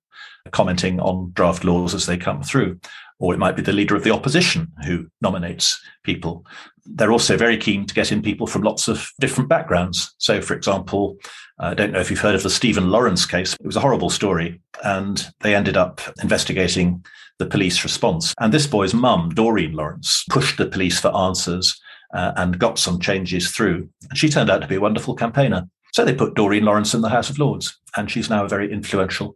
commenting 0.52 1.00
on 1.00 1.32
draft 1.34 1.64
laws 1.64 1.94
as 1.94 2.06
they 2.06 2.18
come 2.18 2.42
through. 2.44 2.80
Or 3.20 3.34
it 3.34 3.40
might 3.40 3.56
be 3.56 3.64
the 3.64 3.74
leader 3.74 3.96
of 3.96 4.04
the 4.04 4.14
opposition 4.14 4.72
who 4.86 5.08
nominates 5.22 5.80
people. 6.04 6.46
They're 6.86 7.12
also 7.12 7.36
very 7.36 7.58
keen 7.58 7.86
to 7.88 7.94
get 7.94 8.12
in 8.12 8.22
people 8.22 8.46
from 8.46 8.62
lots 8.62 8.88
of 8.88 9.10
different 9.20 9.50
backgrounds. 9.50 10.14
So, 10.20 10.40
for 10.40 10.54
example, 10.54 11.18
I 11.60 11.74
don't 11.74 11.92
know 11.92 12.00
if 12.00 12.12
you've 12.12 12.20
heard 12.20 12.36
of 12.36 12.44
the 12.44 12.50
Stephen 12.50 12.92
Lawrence 12.92 13.26
case. 13.26 13.54
It 13.54 13.66
was 13.66 13.76
a 13.76 13.82
horrible 13.82 14.12
story, 14.12 14.62
and 14.84 15.28
they 15.42 15.56
ended 15.56 15.76
up 15.76 16.00
investigating 16.22 17.04
the 17.40 17.48
police 17.48 17.84
response. 17.84 18.36
And 18.40 18.54
this 18.54 18.68
boy's 18.68 18.94
mum, 18.94 19.30
Doreen 19.30 19.74
Lawrence, 19.74 20.24
pushed 20.30 20.58
the 20.58 20.68
police 20.68 21.00
for 21.00 21.16
answers 21.16 21.80
uh, 22.14 22.34
and 22.36 22.60
got 22.60 22.78
some 22.78 23.00
changes 23.00 23.52
through. 23.52 23.90
She 24.14 24.30
turned 24.30 24.52
out 24.52 24.62
to 24.62 24.68
be 24.68 24.76
a 24.76 24.82
wonderful 24.82 25.16
campaigner. 25.16 25.68
So 25.98 26.06
they 26.06 26.14
put 26.14 26.36
Doreen 26.36 26.64
Lawrence 26.64 26.94
in 26.94 27.02
the 27.02 27.10
House 27.10 27.32
of 27.32 27.40
Lords, 27.40 27.76
and 27.96 28.12
she's 28.12 28.30
now 28.30 28.46
a 28.46 28.48
very 28.48 28.72
influential 28.72 29.36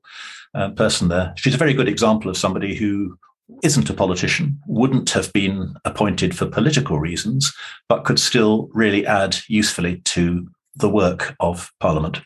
uh, 0.54 0.70
person 0.70 1.08
there. 1.08 1.34
She's 1.36 1.56
a 1.56 1.58
very 1.58 1.74
good 1.74 1.88
example 1.88 2.30
of 2.30 2.38
somebody 2.38 2.76
who 2.76 3.18
isn't 3.64 3.90
a 3.90 3.96
politician, 3.96 4.60
wouldn't 4.68 5.10
have 5.10 5.34
been 5.34 5.74
appointed 5.86 6.38
for 6.38 6.46
political 6.46 7.00
reasons, 7.00 7.52
but 7.90 8.04
could 8.04 8.20
still 8.20 8.70
really 8.74 9.08
add 9.08 9.38
usefully 9.48 10.02
to 10.02 10.48
the 10.76 10.88
work 10.88 11.36
of 11.40 11.72
Parliament. 11.80 12.22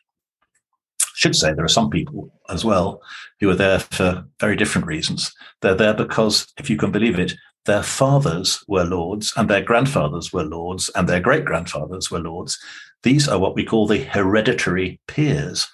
Should 1.14 1.38
say 1.38 1.54
there 1.54 1.64
are 1.64 1.70
some 1.70 1.90
people 1.90 2.30
as 2.50 2.66
well 2.66 3.02
who 3.40 3.50
are 3.50 3.56
there 3.56 3.80
for 3.80 4.26
very 4.42 4.58
different 4.58 4.86
reasons. 4.86 5.34
They're 5.62 5.76
there 5.76 5.94
because, 5.94 6.52
if 6.58 6.70
you 6.70 6.76
can 6.76 6.92
believe 6.92 7.20
it, 7.20 7.36
their 7.66 7.84
fathers 7.84 8.64
were 8.68 8.84
lords 8.84 9.32
and 9.38 9.50
their 9.50 9.64
grandfathers 9.64 10.34
were 10.34 10.44
lords 10.44 10.90
and 10.94 11.08
their 11.08 11.22
great 11.22 11.46
grandfathers 11.46 12.12
were 12.12 12.20
lords. 12.20 12.60
These 13.06 13.28
are 13.28 13.38
what 13.38 13.54
we 13.54 13.64
call 13.64 13.86
the 13.86 14.00
hereditary 14.00 15.00
peers. 15.08 15.68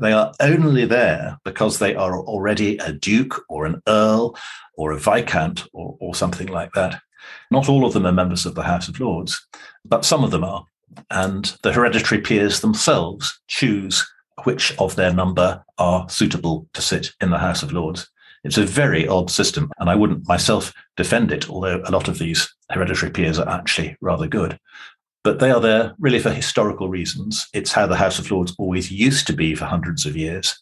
They 0.00 0.12
are 0.12 0.32
only 0.40 0.84
there 0.84 1.38
because 1.44 1.78
they 1.78 1.94
are 1.94 2.18
already 2.18 2.76
a 2.78 2.92
duke 2.92 3.40
or 3.48 3.66
an 3.66 3.80
earl 3.86 4.36
or 4.76 4.90
a 4.90 4.98
viscount 4.98 5.68
or, 5.72 5.96
or 6.00 6.16
something 6.16 6.48
like 6.48 6.72
that. 6.72 7.00
Not 7.52 7.68
all 7.68 7.86
of 7.86 7.92
them 7.92 8.04
are 8.04 8.10
members 8.10 8.46
of 8.46 8.56
the 8.56 8.64
House 8.64 8.88
of 8.88 8.98
Lords, 8.98 9.46
but 9.84 10.04
some 10.04 10.24
of 10.24 10.32
them 10.32 10.42
are. 10.42 10.64
And 11.08 11.56
the 11.62 11.72
hereditary 11.72 12.20
peers 12.20 12.58
themselves 12.58 13.40
choose 13.46 14.04
which 14.42 14.76
of 14.80 14.96
their 14.96 15.12
number 15.12 15.62
are 15.78 16.08
suitable 16.08 16.66
to 16.72 16.82
sit 16.82 17.12
in 17.20 17.30
the 17.30 17.38
House 17.38 17.62
of 17.62 17.70
Lords. 17.70 18.10
It's 18.42 18.58
a 18.58 18.66
very 18.66 19.06
odd 19.06 19.30
system, 19.30 19.70
and 19.78 19.88
I 19.88 19.94
wouldn't 19.94 20.26
myself 20.26 20.74
defend 20.96 21.30
it, 21.30 21.48
although 21.48 21.80
a 21.84 21.92
lot 21.92 22.08
of 22.08 22.18
these 22.18 22.52
hereditary 22.70 23.12
peers 23.12 23.38
are 23.38 23.48
actually 23.48 23.96
rather 24.00 24.26
good. 24.26 24.58
But 25.24 25.38
they 25.38 25.50
are 25.50 25.60
there 25.60 25.94
really 25.98 26.18
for 26.18 26.30
historical 26.30 26.88
reasons. 26.88 27.48
It's 27.52 27.72
how 27.72 27.86
the 27.86 27.96
House 27.96 28.18
of 28.18 28.30
Lords 28.30 28.54
always 28.58 28.90
used 28.90 29.26
to 29.28 29.32
be 29.32 29.54
for 29.54 29.66
hundreds 29.66 30.04
of 30.04 30.16
years. 30.16 30.58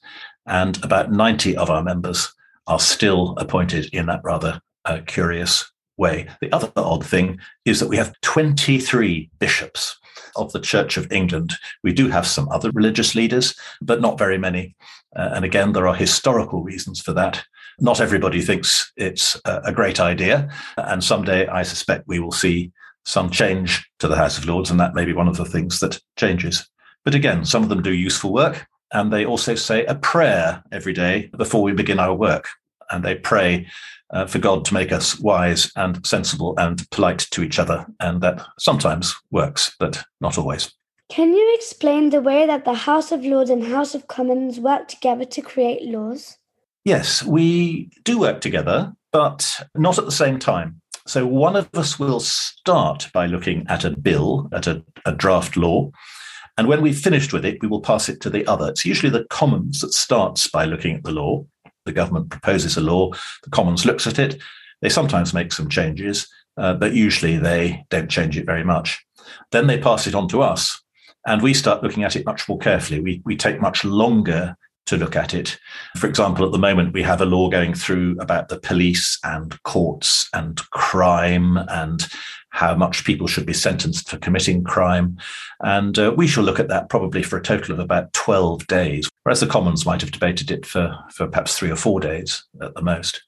And 0.47 0.83
about 0.85 1.13
90 1.13 1.57
of 1.57 1.71
our 1.71 1.83
members 1.83 2.33
are 2.67 2.79
still 2.79 3.35
appointed 3.39 3.87
in 3.93 4.07
that 4.07 4.21
rather 4.23 4.61
uh, 4.85 5.01
curious 5.07 5.71
way. 5.97 6.29
The 6.41 6.53
other 6.53 6.71
odd 6.77 7.05
thing 7.05 7.39
is 7.65 7.81
that 7.81 7.89
we 7.89 7.97
have 7.97 8.15
23 8.23 9.31
bishops 9.39 9.99
of 10.37 10.53
the 10.53 10.61
Church 10.61 10.97
of 10.97 11.11
England. 11.11 11.55
We 11.83 11.93
do 11.93 12.09
have 12.09 12.27
some 12.27 12.49
other 12.51 12.71
religious 12.73 13.15
leaders, 13.15 13.55
but 13.81 14.01
not 14.01 14.19
very 14.19 14.39
many. 14.39 14.77
Uh, 15.17 15.31
and 15.33 15.45
again, 15.45 15.73
there 15.73 15.89
are 15.89 15.95
historical 15.95 16.63
reasons 16.63 17.01
for 17.01 17.13
that. 17.15 17.45
Not 17.79 18.01
everybody 18.01 18.41
thinks 18.41 18.93
it's 18.97 19.41
a, 19.45 19.61
a 19.65 19.73
great 19.73 20.01
idea. 20.01 20.49
And 20.77 21.03
someday 21.03 21.47
I 21.47 21.63
suspect 21.63 22.09
we 22.09 22.21
will 22.21 22.33
see 22.33 22.73
some 23.05 23.31
change 23.31 23.89
to 23.99 24.09
the 24.09 24.17
House 24.17 24.39
of 24.39 24.47
Lords, 24.47 24.71
and 24.71 24.81
that 24.81 24.95
may 24.95 25.05
be 25.05 25.13
one 25.13 25.29
of 25.29 25.37
the 25.37 25.45
things 25.45 25.81
that 25.81 26.01
changes. 26.17 26.69
But 27.05 27.15
again, 27.15 27.45
some 27.45 27.63
of 27.63 27.69
them 27.69 27.83
do 27.83 27.93
useful 27.93 28.33
work, 28.33 28.67
and 28.93 29.13
they 29.13 29.25
also 29.25 29.55
say 29.55 29.85
a 29.87 29.95
prayer 29.95 30.63
every 30.73 30.93
day 30.93 31.31
before 31.37 31.63
we 31.63 31.73
begin 31.73 31.99
our 31.99 32.15
work. 32.15 32.49
And 32.91 33.05
they 33.05 33.15
pray 33.15 33.69
uh, 34.11 34.27
for 34.27 34.39
God 34.39 34.65
to 34.65 34.75
make 34.75 34.91
us 34.91 35.19
wise 35.19 35.71
and 35.77 36.05
sensible 36.05 36.55
and 36.59 36.89
polite 36.91 37.21
to 37.31 37.43
each 37.43 37.59
other. 37.59 37.87
And 38.01 38.21
that 38.21 38.45
sometimes 38.59 39.15
works, 39.31 39.75
but 39.79 40.03
not 40.21 40.37
always. 40.39 40.73
Can 41.09 41.35
you 41.35 41.55
explain 41.57 42.11
the 42.11 42.21
way 42.21 42.47
that 42.47 42.65
the 42.65 42.75
House 42.75 43.11
of 43.13 43.25
Lords 43.25 43.51
and 43.51 43.65
House 43.65 43.95
of 43.95 44.07
Commons 44.07 44.61
work 44.61 44.89
together 44.89 45.25
to 45.25 45.43
create 45.43 45.83
laws? 45.83 46.37
Yes, 46.85 47.23
we 47.23 47.91
do 48.05 48.19
work 48.19 48.41
together, 48.41 48.93
but 49.13 49.61
not 49.75 49.99
at 49.99 50.05
the 50.05 50.13
same 50.13 50.39
time. 50.39 50.80
So 51.11 51.27
one 51.27 51.57
of 51.57 51.69
us 51.75 51.99
will 51.99 52.21
start 52.21 53.09
by 53.13 53.27
looking 53.27 53.67
at 53.69 53.85
a 53.85 53.91
bill, 53.91 54.49
at 54.53 54.69
a, 54.69 54.85
a 55.05 55.11
draft 55.11 55.57
law. 55.57 55.91
And 56.57 56.69
when 56.69 56.83
we've 56.83 56.97
finished 56.97 57.33
with 57.33 57.45
it, 57.45 57.61
we 57.61 57.67
will 57.67 57.81
pass 57.81 58.09
it 58.09 58.21
to 58.21 58.31
the 58.31 58.47
other. 58.47 58.69
It's 58.69 58.87
usually 58.87 59.11
the 59.11 59.25
Commons 59.25 59.81
that 59.81 59.93
starts 59.93 60.49
by 60.49 60.67
looking 60.67 60.95
at 60.95 61.03
the 61.03 61.11
law. 61.11 61.45
The 61.85 61.91
government 61.91 62.31
proposes 62.31 62.77
a 62.77 62.81
law, 62.81 63.11
the 63.43 63.51
Commons 63.51 63.85
looks 63.85 64.07
at 64.07 64.21
it. 64.21 64.41
They 64.83 64.89
sometimes 64.89 65.35
make 65.35 65.53
some 65.53 65.69
changes, 65.69 66.29
uh, 66.57 66.75
but 66.75 66.95
usually 66.95 67.39
they 67.39 67.85
don't 67.91 68.09
change 68.09 68.39
it 68.39 68.47
very 68.47 68.63
much. 68.63 69.05
Then 69.51 69.67
they 69.67 69.79
pass 69.79 70.07
it 70.07 70.15
on 70.15 70.29
to 70.29 70.43
us, 70.43 70.81
and 71.27 71.43
we 71.43 71.55
start 71.55 71.83
looking 71.83 72.05
at 72.05 72.15
it 72.15 72.25
much 72.25 72.49
more 72.49 72.59
carefully. 72.59 73.01
We, 73.01 73.21
we 73.25 73.35
take 73.37 73.61
much 73.61 73.85
longer 73.85 74.57
to 74.87 74.97
look 74.97 75.17
at 75.17 75.35
it. 75.35 75.59
For 75.97 76.07
example, 76.07 76.45
at 76.45 76.53
the 76.53 76.59
moment, 76.59 76.93
we 76.93 77.03
have 77.03 77.21
a 77.21 77.27
law 77.27 77.49
going 77.49 77.75
through 77.75 78.17
about 78.21 78.49
the 78.49 78.59
police 78.59 79.19
and 79.25 79.61
courts 79.63 80.29
and 80.33 80.59
crime 80.71 81.59
and 81.69 82.07
how 82.51 82.75
much 82.75 83.05
people 83.05 83.29
should 83.29 83.47
be 83.47 83.53
sentenced 83.53 84.11
for 84.11 84.19
committing 84.19 84.65
crime. 84.65 85.17
And 85.61 85.99
uh, 85.99 86.13
we 86.17 86.27
shall 86.27 86.43
look 86.43 86.59
at 86.59 86.69
that 86.69 86.89
probably 86.89 87.23
for 87.23 87.37
a 87.37 87.43
total 87.43 87.73
of 87.73 87.79
about 87.79 88.13
12 88.13 88.67
days, 88.67 89.09
whereas 89.23 89.41
the 89.41 89.47
Commons 89.47 89.87
might 89.87 90.01
have 90.01 90.11
debated 90.11 90.51
it 90.51 90.67
for, 90.67 90.99
for 91.13 91.29
perhaps 91.29 91.57
three 91.57 91.71
or 91.71 91.77
four 91.77 92.01
days 92.01 92.45
at 92.61 92.75
the 92.75 92.83
most. 92.83 93.23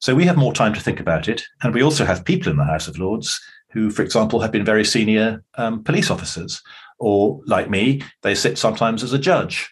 So 0.00 0.14
we 0.14 0.26
have 0.26 0.36
more 0.36 0.52
time 0.52 0.74
to 0.74 0.80
think 0.80 1.00
about 1.00 1.28
it. 1.28 1.42
And 1.62 1.74
we 1.74 1.82
also 1.82 2.04
have 2.04 2.24
people 2.24 2.50
in 2.50 2.58
the 2.58 2.64
House 2.64 2.86
of 2.86 2.98
Lords 2.98 3.40
who, 3.76 3.90
for 3.90 4.02
example, 4.02 4.40
have 4.40 4.52
been 4.52 4.64
very 4.64 4.84
senior 4.84 5.44
um, 5.56 5.82
police 5.82 6.10
officers, 6.10 6.62
or 6.98 7.42
like 7.44 7.68
me, 7.68 8.00
they 8.22 8.34
sit 8.34 8.56
sometimes 8.56 9.02
as 9.02 9.12
a 9.12 9.18
judge. 9.18 9.70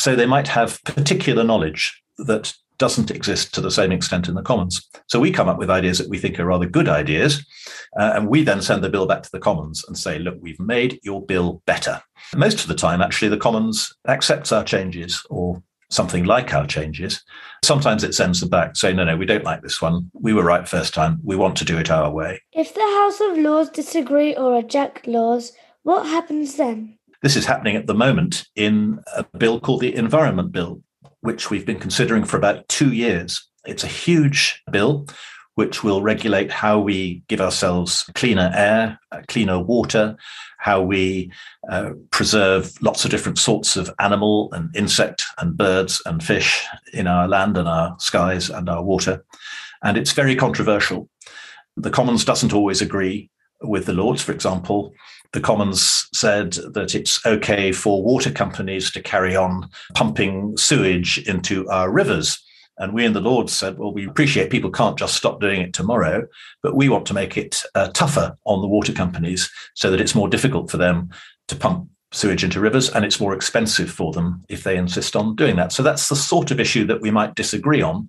So 0.00 0.16
they 0.16 0.24
might 0.24 0.48
have 0.48 0.82
particular 0.84 1.44
knowledge 1.44 2.02
that 2.16 2.54
doesn't 2.78 3.10
exist 3.10 3.52
to 3.52 3.60
the 3.60 3.70
same 3.70 3.92
extent 3.92 4.28
in 4.28 4.34
the 4.34 4.40
Commons. 4.40 4.88
So 5.08 5.20
we 5.20 5.30
come 5.30 5.46
up 5.46 5.58
with 5.58 5.68
ideas 5.68 5.98
that 5.98 6.08
we 6.08 6.16
think 6.16 6.40
are 6.40 6.46
rather 6.46 6.64
good 6.64 6.88
ideas, 6.88 7.44
uh, 7.98 8.12
and 8.14 8.26
we 8.26 8.42
then 8.42 8.62
send 8.62 8.82
the 8.82 8.88
bill 8.88 9.04
back 9.06 9.22
to 9.24 9.30
the 9.30 9.38
Commons 9.38 9.84
and 9.86 9.98
say, 9.98 10.18
look, 10.18 10.38
we've 10.40 10.58
made 10.58 10.98
your 11.02 11.20
bill 11.20 11.62
better. 11.66 12.00
Most 12.34 12.62
of 12.62 12.68
the 12.68 12.74
time, 12.74 13.02
actually, 13.02 13.28
the 13.28 13.36
Commons 13.36 13.94
accepts 14.08 14.52
our 14.52 14.64
changes 14.64 15.22
or 15.28 15.62
something 15.90 16.24
like 16.24 16.54
our 16.54 16.66
changes. 16.66 17.22
Sometimes 17.62 18.02
it 18.02 18.14
sends 18.14 18.40
them 18.40 18.48
back, 18.48 18.76
saying, 18.76 18.96
no, 18.96 19.04
no, 19.04 19.18
we 19.18 19.26
don't 19.26 19.44
like 19.44 19.60
this 19.60 19.82
one. 19.82 20.10
We 20.14 20.32
were 20.32 20.44
right 20.44 20.66
first 20.66 20.94
time. 20.94 21.20
We 21.22 21.36
want 21.36 21.58
to 21.58 21.66
do 21.66 21.76
it 21.76 21.90
our 21.90 22.10
way. 22.10 22.40
If 22.52 22.72
the 22.72 22.80
House 22.80 23.20
of 23.20 23.36
Lords 23.36 23.68
disagree 23.68 24.34
or 24.34 24.54
reject 24.54 25.06
laws, 25.06 25.52
what 25.82 26.06
happens 26.06 26.56
then? 26.56 26.96
This 27.22 27.36
is 27.36 27.44
happening 27.44 27.76
at 27.76 27.86
the 27.86 27.94
moment 27.94 28.46
in 28.56 29.00
a 29.14 29.24
bill 29.36 29.60
called 29.60 29.82
the 29.82 29.94
Environment 29.94 30.50
Bill, 30.50 30.82
which 31.20 31.50
we've 31.50 31.66
been 31.66 31.78
considering 31.78 32.24
for 32.24 32.38
about 32.38 32.66
two 32.68 32.94
years. 32.94 33.46
It's 33.66 33.84
a 33.84 33.88
huge 33.88 34.62
bill 34.70 35.06
which 35.54 35.84
will 35.84 36.00
regulate 36.00 36.50
how 36.50 36.78
we 36.78 37.22
give 37.28 37.42
ourselves 37.42 38.04
cleaner 38.14 38.50
air, 38.54 38.98
uh, 39.12 39.20
cleaner 39.28 39.58
water, 39.58 40.16
how 40.56 40.80
we 40.80 41.30
uh, 41.68 41.90
preserve 42.10 42.72
lots 42.80 43.04
of 43.04 43.10
different 43.10 43.36
sorts 43.36 43.76
of 43.76 43.92
animal 43.98 44.50
and 44.54 44.74
insect 44.74 45.22
and 45.36 45.58
birds 45.58 46.00
and 46.06 46.24
fish 46.24 46.66
in 46.94 47.06
our 47.06 47.28
land 47.28 47.58
and 47.58 47.68
our 47.68 47.94
skies 47.98 48.48
and 48.48 48.70
our 48.70 48.82
water. 48.82 49.22
And 49.82 49.98
it's 49.98 50.12
very 50.12 50.36
controversial. 50.36 51.10
The 51.76 51.90
Commons 51.90 52.24
doesn't 52.24 52.54
always 52.54 52.80
agree 52.80 53.28
with 53.60 53.84
the 53.84 53.92
Lords, 53.92 54.22
for 54.22 54.32
example 54.32 54.94
the 55.32 55.40
Commons 55.40 56.08
said 56.12 56.52
that 56.74 56.94
it's 56.94 57.24
okay 57.24 57.72
for 57.72 58.02
water 58.02 58.30
companies 58.30 58.90
to 58.92 59.02
carry 59.02 59.36
on 59.36 59.68
pumping 59.94 60.56
sewage 60.56 61.18
into 61.28 61.68
our 61.68 61.90
rivers. 61.90 62.42
And 62.78 62.94
we 62.94 63.04
in 63.04 63.12
the 63.12 63.20
Lords 63.20 63.52
said, 63.52 63.78
well, 63.78 63.92
we 63.92 64.06
appreciate 64.06 64.50
people 64.50 64.70
can't 64.70 64.98
just 64.98 65.14
stop 65.14 65.40
doing 65.40 65.60
it 65.60 65.74
tomorrow, 65.74 66.26
but 66.62 66.74
we 66.74 66.88
want 66.88 67.06
to 67.06 67.14
make 67.14 67.36
it 67.36 67.62
uh, 67.74 67.88
tougher 67.88 68.36
on 68.44 68.62
the 68.62 68.68
water 68.68 68.92
companies 68.92 69.50
so 69.74 69.90
that 69.90 70.00
it's 70.00 70.14
more 70.14 70.28
difficult 70.28 70.70
for 70.70 70.78
them 70.78 71.10
to 71.48 71.56
pump 71.56 71.88
sewage 72.12 72.42
into 72.42 72.58
rivers 72.58 72.90
and 72.90 73.04
it's 73.04 73.20
more 73.20 73.34
expensive 73.34 73.90
for 73.90 74.12
them 74.12 74.44
if 74.48 74.64
they 74.64 74.76
insist 74.76 75.14
on 75.14 75.36
doing 75.36 75.56
that. 75.56 75.72
So 75.72 75.82
that's 75.82 76.08
the 76.08 76.16
sort 76.16 76.50
of 76.50 76.58
issue 76.58 76.86
that 76.86 77.00
we 77.00 77.10
might 77.10 77.34
disagree 77.34 77.82
on. 77.82 78.08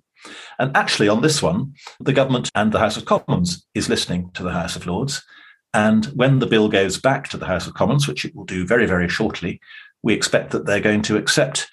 And 0.58 0.76
actually, 0.76 1.08
on 1.08 1.22
this 1.22 1.42
one, 1.42 1.74
the 2.00 2.12
government 2.12 2.50
and 2.54 2.72
the 2.72 2.78
House 2.78 2.96
of 2.96 3.04
Commons 3.04 3.66
is 3.74 3.88
listening 3.88 4.30
to 4.34 4.42
the 4.42 4.52
House 4.52 4.76
of 4.76 4.86
Lords. 4.86 5.22
And 5.74 6.06
when 6.06 6.38
the 6.38 6.46
bill 6.46 6.68
goes 6.68 7.00
back 7.00 7.28
to 7.28 7.36
the 7.36 7.46
House 7.46 7.66
of 7.66 7.74
Commons, 7.74 8.06
which 8.06 8.24
it 8.24 8.34
will 8.34 8.44
do 8.44 8.66
very, 8.66 8.86
very 8.86 9.08
shortly, 9.08 9.60
we 10.02 10.12
expect 10.12 10.50
that 10.50 10.66
they're 10.66 10.80
going 10.80 11.02
to 11.02 11.16
accept 11.16 11.70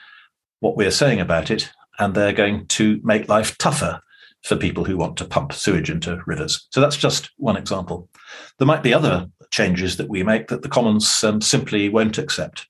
what 0.60 0.78
we're 0.78 0.92
saying 0.92 1.20
about 1.20 1.52
it 1.52 1.70
and 2.00 2.14
they're 2.14 2.34
going 2.34 2.66
to 2.68 3.00
make 3.04 3.28
life 3.28 3.58
tougher 3.58 4.02
for 4.44 4.56
people 4.56 4.86
who 4.86 4.98
want 4.98 5.18
to 5.18 5.26
pump 5.26 5.52
sewage 5.52 5.90
into 5.90 6.22
rivers. 6.26 6.68
So 6.72 6.80
that's 6.80 6.96
just 6.96 7.30
one 7.38 7.58
example. 7.58 8.10
There 8.58 8.68
might 8.68 8.84
be 8.84 8.94
other 8.94 9.28
changes 9.52 9.98
that 9.98 10.10
we 10.10 10.24
make 10.24 10.48
that 10.48 10.62
the 10.62 10.70
Commons 10.70 11.24
um, 11.24 11.42
simply 11.42 11.90
won't 11.90 12.18
accept. 12.18 12.68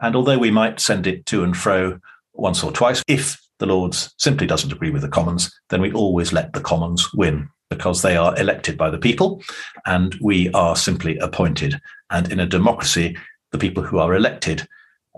And 0.00 0.14
although 0.14 0.38
we 0.38 0.50
might 0.50 0.80
send 0.80 1.06
it 1.06 1.24
to 1.26 1.44
and 1.44 1.56
fro 1.56 1.98
once 2.34 2.62
or 2.62 2.72
twice, 2.72 3.02
if 3.08 3.40
the 3.58 3.66
Lords 3.66 4.14
simply 4.18 4.46
doesn't 4.46 4.72
agree 4.72 4.90
with 4.90 5.02
the 5.02 5.08
Commons, 5.08 5.52
then 5.70 5.80
we 5.80 5.92
always 5.92 6.32
let 6.32 6.52
the 6.52 6.60
Commons 6.60 7.12
win 7.14 7.48
because 7.70 8.02
they 8.02 8.16
are 8.16 8.38
elected 8.38 8.76
by 8.76 8.90
the 8.90 8.98
people 8.98 9.42
and 9.86 10.16
we 10.20 10.50
are 10.52 10.76
simply 10.76 11.18
appointed. 11.18 11.80
And 12.10 12.30
in 12.32 12.40
a 12.40 12.46
democracy, 12.46 13.16
the 13.52 13.58
people 13.58 13.82
who 13.82 13.98
are 13.98 14.14
elected 14.14 14.66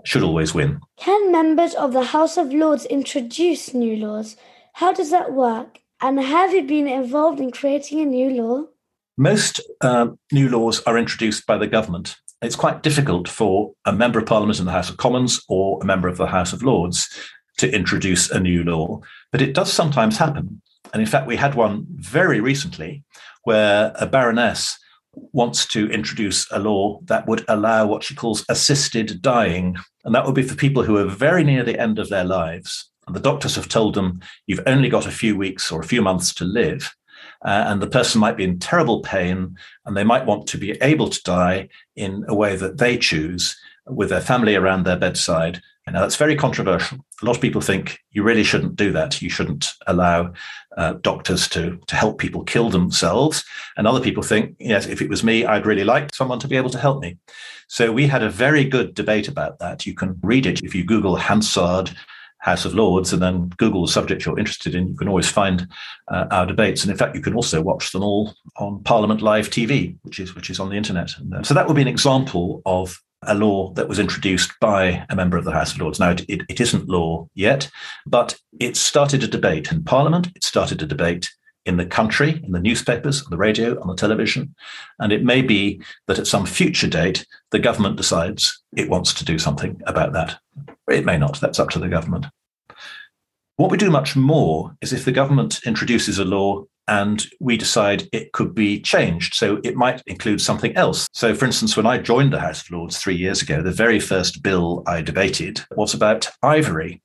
should 0.03 0.23
always 0.23 0.53
win. 0.53 0.79
Can 0.97 1.31
members 1.31 1.73
of 1.75 1.93
the 1.93 2.03
House 2.03 2.37
of 2.37 2.53
Lords 2.53 2.85
introduce 2.85 3.73
new 3.73 3.95
laws? 3.95 4.35
How 4.73 4.93
does 4.93 5.11
that 5.11 5.33
work? 5.33 5.79
And 6.01 6.19
have 6.19 6.53
you 6.53 6.63
been 6.63 6.87
involved 6.87 7.39
in 7.39 7.51
creating 7.51 8.01
a 8.01 8.05
new 8.05 8.29
law? 8.29 8.65
Most 9.17 9.61
uh, 9.81 10.07
new 10.31 10.49
laws 10.49 10.81
are 10.83 10.97
introduced 10.97 11.45
by 11.45 11.57
the 11.57 11.67
government. 11.67 12.15
It's 12.41 12.55
quite 12.55 12.81
difficult 12.81 13.27
for 13.27 13.73
a 13.85 13.93
member 13.93 14.17
of 14.17 14.25
parliament 14.25 14.59
in 14.59 14.65
the 14.65 14.71
House 14.71 14.89
of 14.89 14.97
Commons 14.97 15.43
or 15.47 15.79
a 15.81 15.85
member 15.85 16.07
of 16.07 16.17
the 16.17 16.27
House 16.27 16.53
of 16.53 16.63
Lords 16.63 17.07
to 17.57 17.71
introduce 17.71 18.31
a 18.31 18.39
new 18.39 18.63
law, 18.63 18.99
but 19.31 19.41
it 19.41 19.53
does 19.53 19.71
sometimes 19.71 20.17
happen. 20.17 20.61
And 20.93 21.01
in 21.01 21.07
fact, 21.07 21.27
we 21.27 21.35
had 21.35 21.55
one 21.55 21.85
very 21.89 22.39
recently 22.39 23.03
where 23.43 23.93
a 23.95 24.05
baroness 24.05 24.77
wants 25.33 25.65
to 25.67 25.89
introduce 25.89 26.49
a 26.51 26.59
law 26.59 26.99
that 27.05 27.27
would 27.27 27.43
allow 27.47 27.85
what 27.85 28.03
she 28.03 28.15
calls 28.15 28.45
assisted 28.49 29.21
dying. 29.21 29.75
And 30.05 30.15
that 30.15 30.25
would 30.25 30.35
be 30.35 30.43
for 30.43 30.55
people 30.55 30.83
who 30.83 30.97
are 30.97 31.05
very 31.05 31.43
near 31.43 31.63
the 31.63 31.79
end 31.79 31.99
of 31.99 32.09
their 32.09 32.23
lives. 32.23 32.89
And 33.07 33.15
the 33.15 33.19
doctors 33.19 33.55
have 33.55 33.67
told 33.67 33.95
them, 33.95 34.21
you've 34.47 34.63
only 34.65 34.89
got 34.89 35.05
a 35.05 35.11
few 35.11 35.35
weeks 35.35 35.71
or 35.71 35.81
a 35.81 35.85
few 35.85 36.01
months 36.01 36.33
to 36.35 36.45
live. 36.45 36.93
Uh, 37.43 37.65
and 37.67 37.81
the 37.81 37.87
person 37.87 38.21
might 38.21 38.37
be 38.37 38.43
in 38.43 38.59
terrible 38.59 39.01
pain 39.01 39.55
and 39.85 39.97
they 39.97 40.03
might 40.03 40.25
want 40.25 40.47
to 40.47 40.57
be 40.57 40.71
able 40.81 41.09
to 41.09 41.23
die 41.23 41.67
in 41.95 42.23
a 42.27 42.35
way 42.35 42.55
that 42.55 42.77
they 42.77 42.97
choose 42.97 43.57
with 43.87 44.09
their 44.09 44.21
family 44.21 44.55
around 44.55 44.85
their 44.85 44.97
bedside. 44.97 45.59
Now, 45.91 46.01
that's 46.01 46.15
very 46.15 46.35
controversial. 46.35 46.99
A 47.21 47.25
lot 47.25 47.35
of 47.35 47.41
people 47.41 47.61
think 47.61 47.99
you 48.11 48.23
really 48.23 48.43
shouldn't 48.43 48.75
do 48.75 48.91
that. 48.93 49.21
You 49.21 49.29
shouldn't 49.29 49.73
allow 49.87 50.33
uh, 50.77 50.93
doctors 51.01 51.47
to, 51.49 51.79
to 51.87 51.95
help 51.95 52.17
people 52.17 52.43
kill 52.43 52.69
themselves. 52.69 53.43
And 53.77 53.87
other 53.87 54.01
people 54.01 54.23
think, 54.23 54.55
yes, 54.59 54.87
if 54.87 55.01
it 55.01 55.09
was 55.09 55.23
me, 55.23 55.45
I'd 55.45 55.65
really 55.65 55.83
like 55.83 56.13
someone 56.15 56.39
to 56.39 56.47
be 56.47 56.57
able 56.57 56.69
to 56.71 56.79
help 56.79 57.01
me. 57.01 57.17
So 57.67 57.91
we 57.91 58.07
had 58.07 58.23
a 58.23 58.29
very 58.29 58.65
good 58.65 58.93
debate 58.93 59.27
about 59.27 59.59
that. 59.59 59.85
You 59.85 59.93
can 59.93 60.19
read 60.23 60.45
it 60.45 60.63
if 60.63 60.75
you 60.75 60.83
Google 60.83 61.15
Hansard 61.15 61.91
House 62.41 62.65
of 62.65 62.73
Lords 62.73 63.13
and 63.13 63.21
then 63.21 63.49
Google 63.57 63.85
the 63.85 63.91
subject 63.91 64.25
you're 64.25 64.39
interested 64.39 64.75
in. 64.75 64.87
You 64.87 64.95
can 64.95 65.07
always 65.07 65.29
find 65.29 65.67
uh, 66.07 66.25
our 66.31 66.45
debates, 66.45 66.83
and 66.83 66.91
in 66.91 66.97
fact, 66.97 67.15
you 67.15 67.21
can 67.21 67.35
also 67.35 67.61
watch 67.61 67.91
them 67.91 68.03
all 68.03 68.33
on 68.57 68.83
Parliament 68.83 69.21
Live 69.21 69.49
TV, 69.49 69.95
which 70.01 70.19
is 70.19 70.35
which 70.35 70.49
is 70.49 70.59
on 70.59 70.69
the 70.69 70.75
internet. 70.75 71.11
And, 71.17 71.33
uh, 71.33 71.43
so 71.43 71.53
that 71.53 71.67
would 71.67 71.75
be 71.75 71.83
an 71.83 71.87
example 71.87 72.63
of 72.65 72.99
a 73.23 73.35
law 73.35 73.71
that 73.73 73.87
was 73.87 73.99
introduced 73.99 74.51
by 74.59 75.05
a 75.09 75.15
member 75.15 75.37
of 75.37 75.45
the 75.45 75.51
House 75.51 75.73
of 75.73 75.79
Lords. 75.79 75.99
Now, 75.99 76.11
it, 76.11 76.21
it, 76.27 76.41
it 76.49 76.59
isn't 76.59 76.89
law 76.89 77.27
yet, 77.35 77.69
but 78.05 78.37
it 78.59 78.75
started 78.75 79.23
a 79.23 79.27
debate 79.27 79.71
in 79.71 79.83
Parliament. 79.83 80.29
It 80.35 80.43
started 80.43 80.81
a 80.81 80.87
debate 80.87 81.29
in 81.65 81.77
the 81.77 81.85
country, 81.85 82.41
in 82.43 82.51
the 82.51 82.59
newspapers, 82.59 83.23
on 83.23 83.29
the 83.29 83.37
radio, 83.37 83.79
on 83.79 83.87
the 83.87 83.95
television. 83.95 84.55
And 84.99 85.11
it 85.11 85.23
may 85.23 85.41
be 85.41 85.81
that 86.07 86.17
at 86.17 86.27
some 86.27 86.45
future 86.45 86.87
date, 86.87 87.25
the 87.51 87.59
government 87.59 87.97
decides 87.97 88.61
it 88.75 88.89
wants 88.89 89.13
to 89.13 89.25
do 89.25 89.37
something 89.37 89.79
about 89.85 90.13
that. 90.13 90.39
It 90.89 91.05
may 91.05 91.17
not. 91.17 91.39
That's 91.39 91.59
up 91.59 91.69
to 91.71 91.79
the 91.79 91.89
government. 91.89 92.25
What 93.57 93.69
we 93.69 93.77
do 93.77 93.91
much 93.91 94.15
more 94.15 94.75
is 94.81 94.91
if 94.91 95.05
the 95.05 95.11
government 95.11 95.61
introduces 95.65 96.17
a 96.17 96.25
law 96.25 96.65
and 96.91 97.25
we 97.39 97.55
decide 97.55 98.09
it 98.11 98.33
could 98.33 98.53
be 98.53 98.81
changed. 98.81 99.33
So 99.33 99.61
it 99.63 99.77
might 99.77 100.03
include 100.07 100.41
something 100.41 100.75
else. 100.75 101.07
So, 101.13 101.33
for 101.33 101.45
instance, 101.45 101.77
when 101.77 101.85
I 101.85 101.97
joined 101.97 102.33
the 102.33 102.39
House 102.41 102.63
of 102.63 102.71
Lords 102.71 102.97
three 102.97 103.15
years 103.15 103.41
ago, 103.41 103.61
the 103.61 103.71
very 103.71 103.99
first 103.99 104.43
bill 104.43 104.83
I 104.85 105.01
debated 105.01 105.61
was 105.77 105.93
about 105.93 106.27
ivory. 106.43 107.01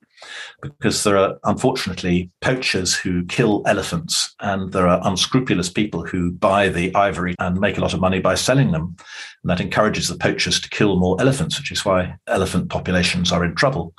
Because 0.61 1.03
there 1.03 1.15
are 1.15 1.37
unfortunately 1.43 2.31
poachers 2.41 2.95
who 2.95 3.23
kill 3.25 3.61
elephants, 3.67 4.35
and 4.39 4.73
there 4.73 4.87
are 4.87 4.99
unscrupulous 5.03 5.69
people 5.69 6.03
who 6.03 6.31
buy 6.31 6.69
the 6.69 6.93
ivory 6.95 7.35
and 7.39 7.59
make 7.59 7.77
a 7.77 7.81
lot 7.81 7.93
of 7.93 8.01
money 8.01 8.19
by 8.19 8.33
selling 8.33 8.71
them. 8.71 8.95
And 9.43 9.49
that 9.49 9.61
encourages 9.61 10.07
the 10.07 10.17
poachers 10.17 10.59
to 10.59 10.69
kill 10.69 10.99
more 10.99 11.21
elephants, 11.21 11.59
which 11.59 11.71
is 11.71 11.85
why 11.85 12.15
elephant 12.27 12.69
populations 12.69 13.31
are 13.31 13.45
in 13.45 13.53
trouble 13.55 13.93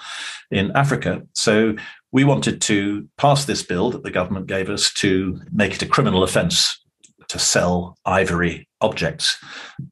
in 0.50 0.72
Africa. 0.74 1.22
So 1.34 1.76
we 2.12 2.24
wanted 2.24 2.60
to 2.62 3.08
pass 3.18 3.44
this 3.44 3.62
bill 3.62 3.90
that 3.90 4.02
the 4.02 4.10
government 4.10 4.46
gave 4.46 4.70
us 4.70 4.92
to 4.94 5.40
make 5.52 5.74
it 5.74 5.82
a 5.82 5.86
criminal 5.86 6.22
offence 6.22 6.82
to 7.28 7.38
sell 7.38 7.96
ivory 8.06 8.66
objects. 8.80 9.36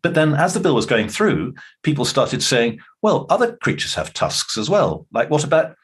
But 0.02 0.14
then, 0.14 0.34
as 0.34 0.54
the 0.54 0.60
bill 0.60 0.74
was 0.74 0.86
going 0.86 1.08
through, 1.08 1.54
people 1.82 2.04
started 2.04 2.42
saying, 2.42 2.80
well, 3.02 3.26
other 3.28 3.56
creatures 3.56 3.94
have 3.94 4.14
tusks 4.14 4.56
as 4.56 4.70
well. 4.70 5.06
Like, 5.12 5.30
what 5.30 5.44
about 5.44 5.76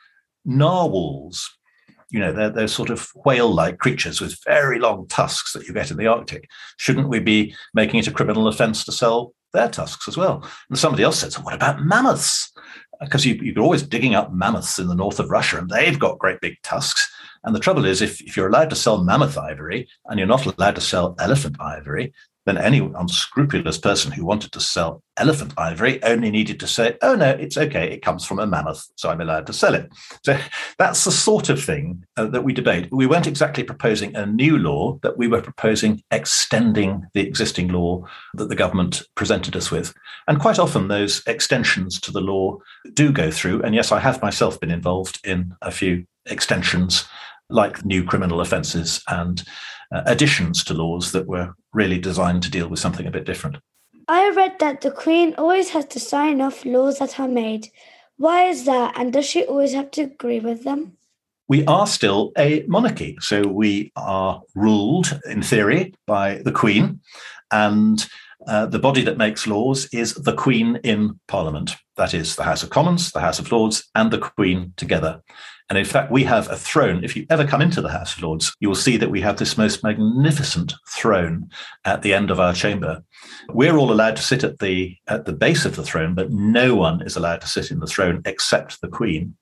narwhals? 0.44 1.50
You 2.10 2.20
know, 2.20 2.32
they're, 2.32 2.50
they're 2.50 2.68
sort 2.68 2.90
of 2.90 3.10
whale 3.24 3.52
like 3.52 3.78
creatures 3.78 4.20
with 4.20 4.38
very 4.44 4.78
long 4.78 5.06
tusks 5.08 5.52
that 5.52 5.66
you 5.66 5.74
get 5.74 5.90
in 5.90 5.96
the 5.96 6.06
Arctic. 6.06 6.48
Shouldn't 6.78 7.08
we 7.08 7.20
be 7.20 7.54
making 7.74 8.00
it 8.00 8.06
a 8.06 8.12
criminal 8.12 8.48
offence 8.48 8.84
to 8.84 8.92
sell 8.92 9.34
their 9.52 9.68
tusks 9.68 10.08
as 10.08 10.16
well? 10.16 10.46
And 10.68 10.78
somebody 10.78 11.02
else 11.02 11.18
said, 11.18 11.32
so 11.32 11.42
what 11.42 11.54
about 11.54 11.82
mammoths? 11.82 12.52
Because 13.02 13.24
you, 13.26 13.34
you're 13.34 13.62
always 13.62 13.82
digging 13.82 14.14
up 14.14 14.32
mammoths 14.32 14.78
in 14.78 14.88
the 14.88 14.94
north 14.94 15.20
of 15.20 15.30
Russia, 15.30 15.58
and 15.58 15.68
they've 15.68 15.98
got 15.98 16.18
great 16.18 16.40
big 16.40 16.56
tusks. 16.62 17.10
And 17.44 17.54
the 17.54 17.60
trouble 17.60 17.84
is, 17.84 18.00
if, 18.00 18.20
if 18.20 18.36
you're 18.36 18.48
allowed 18.48 18.70
to 18.70 18.76
sell 18.76 19.02
mammoth 19.02 19.36
ivory 19.36 19.88
and 20.06 20.18
you're 20.18 20.28
not 20.28 20.46
allowed 20.46 20.76
to 20.76 20.80
sell 20.80 21.16
elephant 21.18 21.56
ivory, 21.60 22.12
then 22.44 22.58
any 22.58 22.78
unscrupulous 22.78 23.78
person 23.78 24.10
who 24.10 24.24
wanted 24.24 24.52
to 24.52 24.60
sell 24.60 25.02
elephant 25.16 25.52
ivory 25.56 26.02
only 26.02 26.30
needed 26.30 26.58
to 26.58 26.66
say, 26.66 26.96
oh, 27.02 27.14
no, 27.14 27.30
it's 27.30 27.56
okay. 27.56 27.92
It 27.92 28.02
comes 28.02 28.24
from 28.24 28.38
a 28.38 28.46
mammoth, 28.46 28.90
so 28.96 29.10
I'm 29.10 29.20
allowed 29.20 29.46
to 29.46 29.52
sell 29.52 29.74
it. 29.74 29.92
So 30.24 30.38
that's 30.78 31.04
the 31.04 31.12
sort 31.12 31.48
of 31.48 31.62
thing 31.62 32.04
uh, 32.16 32.26
that 32.26 32.42
we 32.42 32.52
debate. 32.52 32.88
We 32.90 33.06
weren't 33.06 33.26
exactly 33.26 33.62
proposing 33.62 34.16
a 34.16 34.26
new 34.26 34.58
law, 34.58 34.98
but 35.02 35.18
we 35.18 35.28
were 35.28 35.42
proposing 35.42 36.02
extending 36.10 37.06
the 37.14 37.20
existing 37.20 37.68
law 37.68 38.04
that 38.34 38.48
the 38.48 38.56
government 38.56 39.02
presented 39.14 39.54
us 39.54 39.70
with. 39.70 39.94
And 40.26 40.40
quite 40.40 40.58
often, 40.58 40.88
those 40.88 41.22
extensions 41.26 42.00
to 42.00 42.10
the 42.10 42.20
law 42.20 42.58
do 42.94 43.12
go 43.12 43.30
through. 43.30 43.62
And 43.62 43.74
yes, 43.74 43.92
I 43.92 44.00
have 44.00 44.22
myself 44.22 44.58
been 44.58 44.70
involved 44.70 45.20
in 45.24 45.54
a 45.62 45.70
few 45.70 46.06
extensions 46.26 47.04
like 47.50 47.84
new 47.84 48.02
criminal 48.02 48.40
offences 48.40 49.02
and 49.08 49.44
uh, 49.94 50.02
additions 50.06 50.64
to 50.64 50.74
laws 50.74 51.12
that 51.12 51.26
were 51.26 51.54
really 51.72 51.98
designed 51.98 52.42
to 52.42 52.50
deal 52.50 52.68
with 52.68 52.80
something 52.80 53.06
a 53.06 53.10
bit 53.10 53.24
different. 53.24 53.58
I 54.08 54.30
read 54.30 54.58
that 54.58 54.80
the 54.80 54.90
Queen 54.90 55.34
always 55.38 55.70
has 55.70 55.86
to 55.86 56.00
sign 56.00 56.40
off 56.40 56.64
laws 56.64 56.98
that 56.98 57.20
are 57.20 57.28
made. 57.28 57.68
Why 58.16 58.44
is 58.44 58.64
that? 58.66 58.98
And 58.98 59.12
does 59.12 59.26
she 59.26 59.44
always 59.44 59.72
have 59.74 59.90
to 59.92 60.02
agree 60.02 60.40
with 60.40 60.64
them? 60.64 60.96
We 61.48 61.64
are 61.66 61.86
still 61.86 62.32
a 62.36 62.64
monarchy. 62.66 63.16
So 63.20 63.42
we 63.42 63.92
are 63.96 64.42
ruled, 64.54 65.20
in 65.26 65.42
theory, 65.42 65.94
by 66.06 66.42
the 66.44 66.52
Queen. 66.52 67.00
And 67.50 68.06
uh, 68.46 68.66
the 68.66 68.78
body 68.78 69.02
that 69.02 69.18
makes 69.18 69.46
laws 69.46 69.88
is 69.92 70.14
the 70.14 70.34
Queen 70.34 70.76
in 70.84 71.18
Parliament. 71.28 71.76
That 71.96 72.14
is 72.14 72.36
the 72.36 72.44
House 72.44 72.62
of 72.62 72.70
Commons, 72.70 73.12
the 73.12 73.20
House 73.20 73.38
of 73.38 73.50
Lords, 73.52 73.88
and 73.94 74.10
the 74.10 74.18
Queen 74.18 74.72
together. 74.76 75.22
And 75.68 75.78
in 75.78 75.84
fact, 75.84 76.12
we 76.12 76.24
have 76.24 76.50
a 76.50 76.56
throne. 76.56 77.02
If 77.02 77.16
you 77.16 77.24
ever 77.30 77.46
come 77.46 77.62
into 77.62 77.80
the 77.80 77.88
House 77.88 78.16
of 78.16 78.22
Lords, 78.22 78.54
you 78.60 78.68
will 78.68 78.74
see 78.74 78.96
that 78.98 79.10
we 79.10 79.20
have 79.22 79.38
this 79.38 79.56
most 79.56 79.82
magnificent 79.82 80.74
throne 80.88 81.48
at 81.84 82.02
the 82.02 82.12
end 82.12 82.30
of 82.30 82.40
our 82.40 82.52
chamber. 82.52 83.02
We're 83.48 83.76
all 83.76 83.92
allowed 83.92 84.16
to 84.16 84.22
sit 84.22 84.44
at 84.44 84.58
the 84.58 84.96
at 85.08 85.24
the 85.24 85.32
base 85.32 85.64
of 85.64 85.76
the 85.76 85.82
throne, 85.82 86.14
but 86.14 86.30
no 86.30 86.74
one 86.74 87.00
is 87.02 87.16
allowed 87.16 87.40
to 87.42 87.46
sit 87.48 87.70
in 87.70 87.80
the 87.80 87.86
throne 87.86 88.22
except 88.26 88.80
the 88.80 88.88
Queen. 88.88 89.36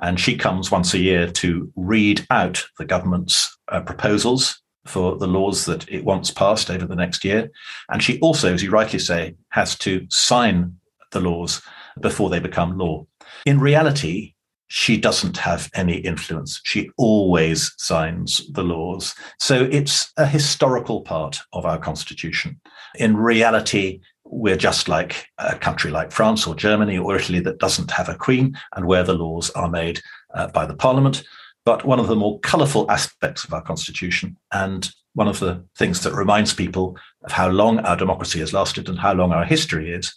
And 0.00 0.18
she 0.18 0.36
comes 0.36 0.70
once 0.70 0.94
a 0.94 0.98
year 0.98 1.30
to 1.32 1.70
read 1.76 2.26
out 2.30 2.64
the 2.78 2.84
government's 2.84 3.56
uh, 3.68 3.80
proposals 3.80 4.60
for 4.86 5.16
the 5.16 5.26
laws 5.26 5.66
that 5.66 5.88
it 5.88 6.04
wants 6.04 6.30
passed 6.30 6.70
over 6.70 6.86
the 6.86 6.96
next 6.96 7.24
year. 7.24 7.50
And 7.90 8.02
she 8.02 8.18
also, 8.20 8.52
as 8.52 8.62
you 8.62 8.70
rightly 8.70 8.98
say, 8.98 9.34
has 9.50 9.76
to 9.78 10.06
sign 10.10 10.76
the 11.12 11.20
laws 11.20 11.62
before 12.00 12.30
they 12.30 12.40
become 12.40 12.78
law. 12.78 13.06
In 13.44 13.60
reality, 13.60 14.34
she 14.68 14.98
doesn't 14.98 15.38
have 15.38 15.70
any 15.74 15.96
influence. 15.96 16.60
She 16.64 16.90
always 16.98 17.72
signs 17.78 18.46
the 18.52 18.62
laws. 18.62 19.14
So 19.40 19.64
it's 19.70 20.12
a 20.16 20.26
historical 20.26 21.00
part 21.00 21.38
of 21.52 21.64
our 21.64 21.78
constitution. 21.78 22.60
In 22.96 23.16
reality, 23.16 24.00
we're 24.24 24.56
just 24.56 24.88
like 24.88 25.26
a 25.38 25.58
country 25.58 25.90
like 25.90 26.12
France 26.12 26.46
or 26.46 26.54
Germany 26.54 26.98
or 26.98 27.16
Italy 27.16 27.40
that 27.40 27.58
doesn't 27.58 27.90
have 27.90 28.10
a 28.10 28.14
queen 28.14 28.56
and 28.76 28.86
where 28.86 29.02
the 29.02 29.14
laws 29.14 29.50
are 29.50 29.70
made 29.70 30.02
uh, 30.34 30.48
by 30.48 30.66
the 30.66 30.76
parliament. 30.76 31.24
But 31.68 31.84
one 31.84 32.00
of 32.00 32.06
the 32.06 32.16
more 32.16 32.40
colourful 32.40 32.90
aspects 32.90 33.44
of 33.44 33.52
our 33.52 33.60
constitution 33.60 34.38
and 34.52 34.90
one 35.12 35.28
of 35.28 35.38
the 35.38 35.62
things 35.76 36.02
that 36.02 36.14
reminds 36.14 36.54
people 36.54 36.96
of 37.24 37.32
how 37.32 37.50
long 37.50 37.78
our 37.80 37.94
democracy 37.94 38.38
has 38.38 38.54
lasted 38.54 38.88
and 38.88 38.98
how 38.98 39.12
long 39.12 39.32
our 39.32 39.44
history 39.44 39.92
is, 39.92 40.16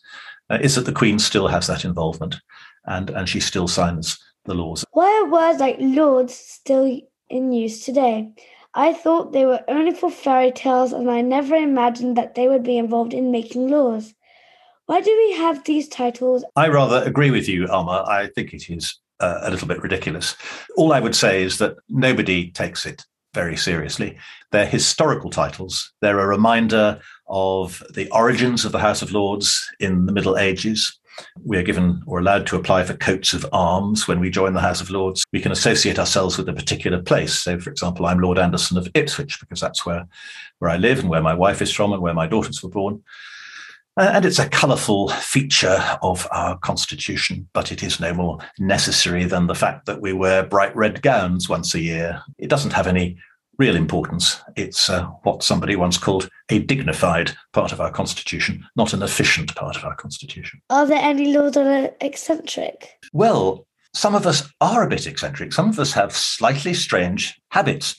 uh, 0.50 0.60
is 0.62 0.76
that 0.76 0.86
the 0.86 0.94
Queen 0.94 1.20
still 1.20 1.50
has 1.50 1.68
that 1.68 1.84
involvement 1.84 2.38
and, 2.86 3.10
and 3.10 3.28
she 3.28 3.42
still 3.42 3.68
signs 3.68 4.18
the 4.46 4.54
laws. 4.54 4.86
Why 4.94 5.12
are 5.22 5.30
words 5.30 5.60
like 5.60 5.76
lords 5.78 6.34
still 6.34 7.02
in 7.28 7.52
use 7.52 7.84
today? 7.84 8.32
I 8.74 8.94
thought 8.94 9.34
they 9.34 9.46
were 9.46 9.60
only 9.68 9.94
for 9.94 10.10
fairy 10.10 10.54
tales, 10.54 10.94
and 10.94 11.12
I 11.12 11.20
never 11.20 11.56
imagined 11.56 12.16
that 12.16 12.36
they 12.36 12.48
would 12.48 12.64
be 12.64 12.78
involved 12.78 13.14
in 13.14 13.30
making 13.30 13.68
laws. 13.68 14.14
Why 14.86 15.02
do 15.02 15.12
we 15.12 15.36
have 15.36 15.66
these 15.66 15.90
titles? 15.90 16.46
I 16.56 16.70
rather 16.70 17.04
agree 17.04 17.30
with 17.30 17.50
you, 17.50 17.68
Alma. 17.68 18.06
I 18.08 18.28
think 18.28 18.54
it 18.54 18.70
is 18.70 19.01
uh, 19.22 19.40
a 19.44 19.52
little 19.52 19.68
bit 19.68 19.82
ridiculous. 19.82 20.36
All 20.76 20.94
I 20.94 21.00
would 21.00 21.16
say 21.16 21.44
is 21.44 21.58
that 21.60 21.78
nobody 21.90 22.52
takes 22.52 22.86
it 22.86 23.06
very 23.34 23.56
seriously. 23.56 24.18
They're 24.52 24.66
historical 24.66 25.30
titles. 25.30 25.94
They're 26.02 26.20
a 26.20 26.28
reminder 26.28 27.00
of 27.28 27.82
the 27.94 28.10
origins 28.12 28.66
of 28.66 28.74
the 28.74 28.80
House 28.80 29.02
of 29.02 29.14
Lords 29.14 29.66
in 29.80 30.06
the 30.06 30.12
Middle 30.12 30.38
Ages. 30.38 31.00
We 31.44 31.58
are 31.58 31.64
given 31.64 32.02
or 32.08 32.20
allowed 32.20 32.48
to 32.48 32.56
apply 32.56 32.84
for 32.84 32.94
coats 32.94 33.34
of 33.34 33.46
arms 33.54 34.08
when 34.08 34.20
we 34.20 34.30
join 34.30 34.54
the 34.54 34.62
House 34.62 34.82
of 34.82 34.90
Lords. 34.90 35.24
We 35.32 35.40
can 35.40 35.52
associate 35.52 36.00
ourselves 36.00 36.38
with 36.38 36.50
a 36.50 36.54
particular 36.54 37.02
place. 37.02 37.34
So, 37.40 37.60
for 37.60 37.70
example, 37.70 38.06
I'm 38.06 38.20
Lord 38.20 38.38
Anderson 38.38 38.78
of 38.78 38.90
Ipswich 38.94 39.40
because 39.40 39.62
that's 39.62 39.86
where, 39.86 40.08
where 40.60 40.72
I 40.72 40.78
live 40.78 41.00
and 41.00 41.10
where 41.10 41.22
my 41.22 41.34
wife 41.34 41.62
is 41.62 41.72
from 41.72 41.94
and 41.94 42.02
where 42.02 42.14
my 42.14 42.28
daughters 42.28 42.62
were 42.62 42.70
born. 42.70 43.04
Uh, 43.98 44.12
and 44.14 44.26
it's 44.26 44.40
a 44.40 44.48
colourful 44.50 45.10
feature 45.10 45.78
of 46.02 46.28
our 46.32 46.58
constitution, 46.60 47.48
but 47.54 47.72
it 47.72 47.84
is 47.84 48.00
no 48.00 48.14
more 48.14 48.40
necessary 48.58 49.26
than 49.26 49.48
the 49.48 49.56
fact 49.56 49.86
that 49.86 50.02
we 50.02 50.14
wear 50.14 50.44
bright 50.44 50.76
red 50.76 51.02
gowns 51.02 51.50
once 51.50 51.74
a 51.74 51.80
year. 51.82 52.22
It 52.38 52.50
doesn't 52.50 52.72
have 52.74 52.88
any 52.88 53.18
real 53.58 53.76
importance. 53.76 54.42
It's 54.56 54.90
uh, 54.90 55.04
what 55.24 55.44
somebody 55.44 55.76
once 55.76 55.98
called 55.98 56.30
a 56.50 56.60
dignified 56.60 57.32
part 57.54 57.72
of 57.72 57.82
our 57.82 57.92
constitution, 57.92 58.66
not 58.76 58.94
an 58.94 59.04
efficient 59.04 59.54
part 59.56 59.76
of 59.76 59.84
our 59.84 59.96
constitution. 59.96 60.62
Are 60.70 60.88
there 60.88 61.02
any 61.02 61.34
laws 61.34 61.54
that 61.54 61.68
are 61.68 61.94
eccentric? 62.02 62.98
Well, 63.14 63.68
some 63.94 64.16
of 64.16 64.26
us 64.26 64.50
are 64.62 64.84
a 64.84 64.90
bit 64.90 65.06
eccentric. 65.06 65.52
Some 65.52 65.70
of 65.70 65.78
us 65.78 65.92
have 65.94 66.16
slightly 66.16 66.74
strange 66.74 67.40
habits. 67.50 67.98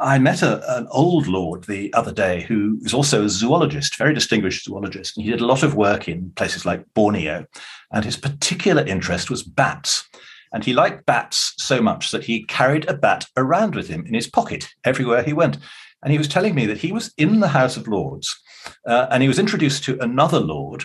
I 0.00 0.18
met 0.18 0.42
a, 0.42 0.76
an 0.76 0.88
old 0.90 1.26
lord 1.26 1.64
the 1.64 1.92
other 1.94 2.12
day 2.12 2.42
who 2.42 2.78
is 2.82 2.94
also 2.94 3.24
a 3.24 3.28
zoologist, 3.28 3.96
very 3.96 4.14
distinguished 4.14 4.64
zoologist. 4.64 5.16
And 5.16 5.24
he 5.24 5.30
did 5.30 5.40
a 5.40 5.46
lot 5.46 5.62
of 5.62 5.74
work 5.74 6.08
in 6.08 6.30
places 6.32 6.66
like 6.66 6.84
Borneo. 6.94 7.46
And 7.92 8.04
his 8.04 8.16
particular 8.16 8.84
interest 8.84 9.30
was 9.30 9.42
bats. 9.42 10.08
And 10.52 10.64
he 10.64 10.72
liked 10.72 11.06
bats 11.06 11.54
so 11.58 11.80
much 11.80 12.10
that 12.10 12.24
he 12.24 12.44
carried 12.44 12.88
a 12.88 12.94
bat 12.94 13.26
around 13.36 13.74
with 13.74 13.88
him 13.88 14.06
in 14.06 14.14
his 14.14 14.28
pocket 14.28 14.68
everywhere 14.84 15.22
he 15.22 15.32
went. 15.32 15.58
And 16.02 16.12
he 16.12 16.18
was 16.18 16.28
telling 16.28 16.54
me 16.54 16.66
that 16.66 16.78
he 16.78 16.92
was 16.92 17.12
in 17.16 17.40
the 17.40 17.48
House 17.48 17.76
of 17.76 17.88
Lords 17.88 18.34
uh, 18.86 19.06
and 19.10 19.22
he 19.22 19.28
was 19.28 19.38
introduced 19.38 19.84
to 19.84 19.98
another 20.00 20.40
lord 20.40 20.84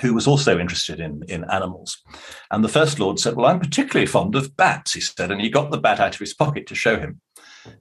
who 0.00 0.14
was 0.14 0.26
also 0.26 0.58
interested 0.58 1.00
in, 1.00 1.22
in 1.28 1.44
animals. 1.50 2.02
And 2.50 2.62
the 2.62 2.68
first 2.68 2.98
lord 2.98 3.18
said, 3.18 3.34
Well, 3.34 3.46
I'm 3.46 3.60
particularly 3.60 4.06
fond 4.06 4.34
of 4.34 4.56
bats, 4.56 4.94
he 4.94 5.00
said. 5.00 5.30
And 5.30 5.40
he 5.40 5.48
got 5.48 5.70
the 5.70 5.78
bat 5.78 6.00
out 6.00 6.14
of 6.14 6.20
his 6.20 6.34
pocket 6.34 6.66
to 6.68 6.74
show 6.74 6.98
him. 6.98 7.20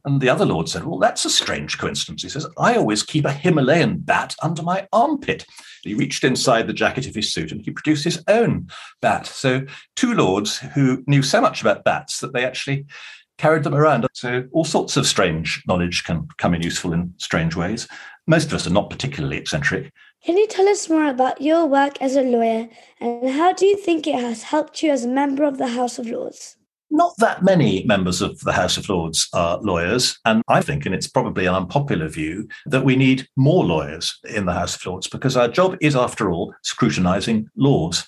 And 0.04 0.20
the 0.20 0.30
other 0.30 0.46
lord 0.46 0.70
said, 0.70 0.86
Well, 0.86 1.00
that's 1.00 1.26
a 1.26 1.30
strange 1.30 1.78
coincidence. 1.78 2.24
He 2.24 2.30
says, 2.30 2.48
I 2.58 2.76
always 2.76 3.04
keep 3.04 3.26
a 3.26 3.32
Himalayan 3.32 4.00
bat 4.00 4.36
under 4.42 4.64
my 4.64 4.88
armpit. 4.92 5.46
He 5.84 5.94
reached 5.94 6.24
inside 6.24 6.68
the 6.68 6.74
jacket 6.74 7.08
of 7.08 7.16
his 7.16 7.32
suit 7.32 7.52
and 7.52 7.62
he 7.62 7.72
produced 7.72 8.04
his 8.04 8.24
own 8.28 8.70
bat. 9.02 9.28
So, 9.28 9.66
two 9.96 10.14
lords 10.14 10.58
who 10.58 11.04
knew 11.08 11.22
so 11.22 11.42
much 11.42 11.62
about 11.62 11.84
bats 11.84 12.20
that 12.20 12.34
they 12.34 12.46
actually 12.46 12.86
carried 13.38 13.64
them 13.64 13.76
around. 13.76 14.08
So, 14.14 14.46
all 14.52 14.66
sorts 14.66 14.98
of 14.98 15.06
strange 15.06 15.62
knowledge 15.68 16.04
can 16.04 16.28
come 16.38 16.54
in 16.54 16.62
useful 16.62 16.94
in 16.94 17.14
strange 17.18 17.56
ways. 17.56 17.88
Most 18.28 18.48
of 18.48 18.54
us 18.54 18.66
are 18.66 18.72
not 18.72 18.90
particularly 18.90 19.38
eccentric. 19.38 19.92
Can 20.26 20.38
you 20.38 20.48
tell 20.48 20.68
us 20.68 20.90
more 20.90 21.08
about 21.08 21.40
your 21.40 21.68
work 21.68 22.02
as 22.02 22.16
a 22.16 22.24
lawyer 22.24 22.68
and 23.00 23.30
how 23.30 23.54
do 23.54 23.66
you 23.66 23.78
think 23.78 24.08
it 24.08 24.20
has 24.20 24.42
helped 24.42 24.82
you 24.82 24.92
as 24.92 25.06
a 25.06 25.08
member 25.08 25.44
of 25.44 25.60
the 25.60 25.68
House 25.68 26.00
of 26.00 26.08
Lords? 26.08 26.58
not 26.92 27.14
that 27.18 27.44
many 27.44 27.84
members 27.84 28.22
of 28.22 28.40
the 28.42 28.54
House 28.54 28.78
of 28.78 28.88
Lords 28.88 29.28
are 29.34 29.60
lawyers. 29.60 30.18
And 30.24 30.42
I 30.48 30.62
think, 30.62 30.86
and 30.86 30.96
it's 30.96 31.08
probably 31.08 31.46
an 31.46 31.56
unpopular 31.56 32.08
view, 32.08 32.48
that 32.68 32.86
we 32.86 32.96
need 32.96 33.28
more 33.36 33.66
lawyers 33.66 34.18
in 34.24 34.46
the 34.46 34.54
House 34.54 34.76
of 34.76 34.86
Lords 34.86 35.08
because 35.08 35.36
our 35.36 35.48
job 35.48 35.76
is, 35.82 35.96
after 35.96 36.32
all, 36.32 36.54
scrutinizing 36.64 37.50
laws. 37.58 38.08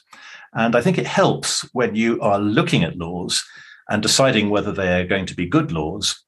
And 0.54 0.76
I 0.76 0.82
think 0.82 0.98
it 0.98 1.08
helps 1.08 1.62
when 1.74 1.96
you 1.96 2.22
are 2.22 2.40
looking 2.40 2.84
at 2.84 2.98
laws 2.98 3.44
and 3.90 4.02
deciding 4.02 4.50
whether 4.50 4.72
they're 4.72 5.08
going 5.08 5.26
to 5.26 5.36
be 5.36 5.46
good 5.46 5.72
laws 5.72 6.24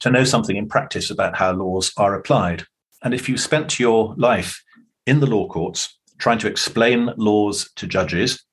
to 0.00 0.10
know 0.10 0.24
something 0.24 0.56
in 0.56 0.68
practice 0.68 1.10
about 1.10 1.36
how 1.36 1.52
laws 1.52 1.92
are 1.96 2.14
applied. 2.14 2.66
And 3.02 3.14
if 3.14 3.28
you 3.28 3.38
spent 3.38 3.80
your 3.80 4.14
life 4.18 4.62
in 5.10 5.20
the 5.20 5.26
law 5.26 5.46
courts 5.48 5.98
trying 6.18 6.38
to 6.38 6.46
explain 6.46 7.10
laws 7.16 7.68
to 7.74 7.86
judges 7.86 8.44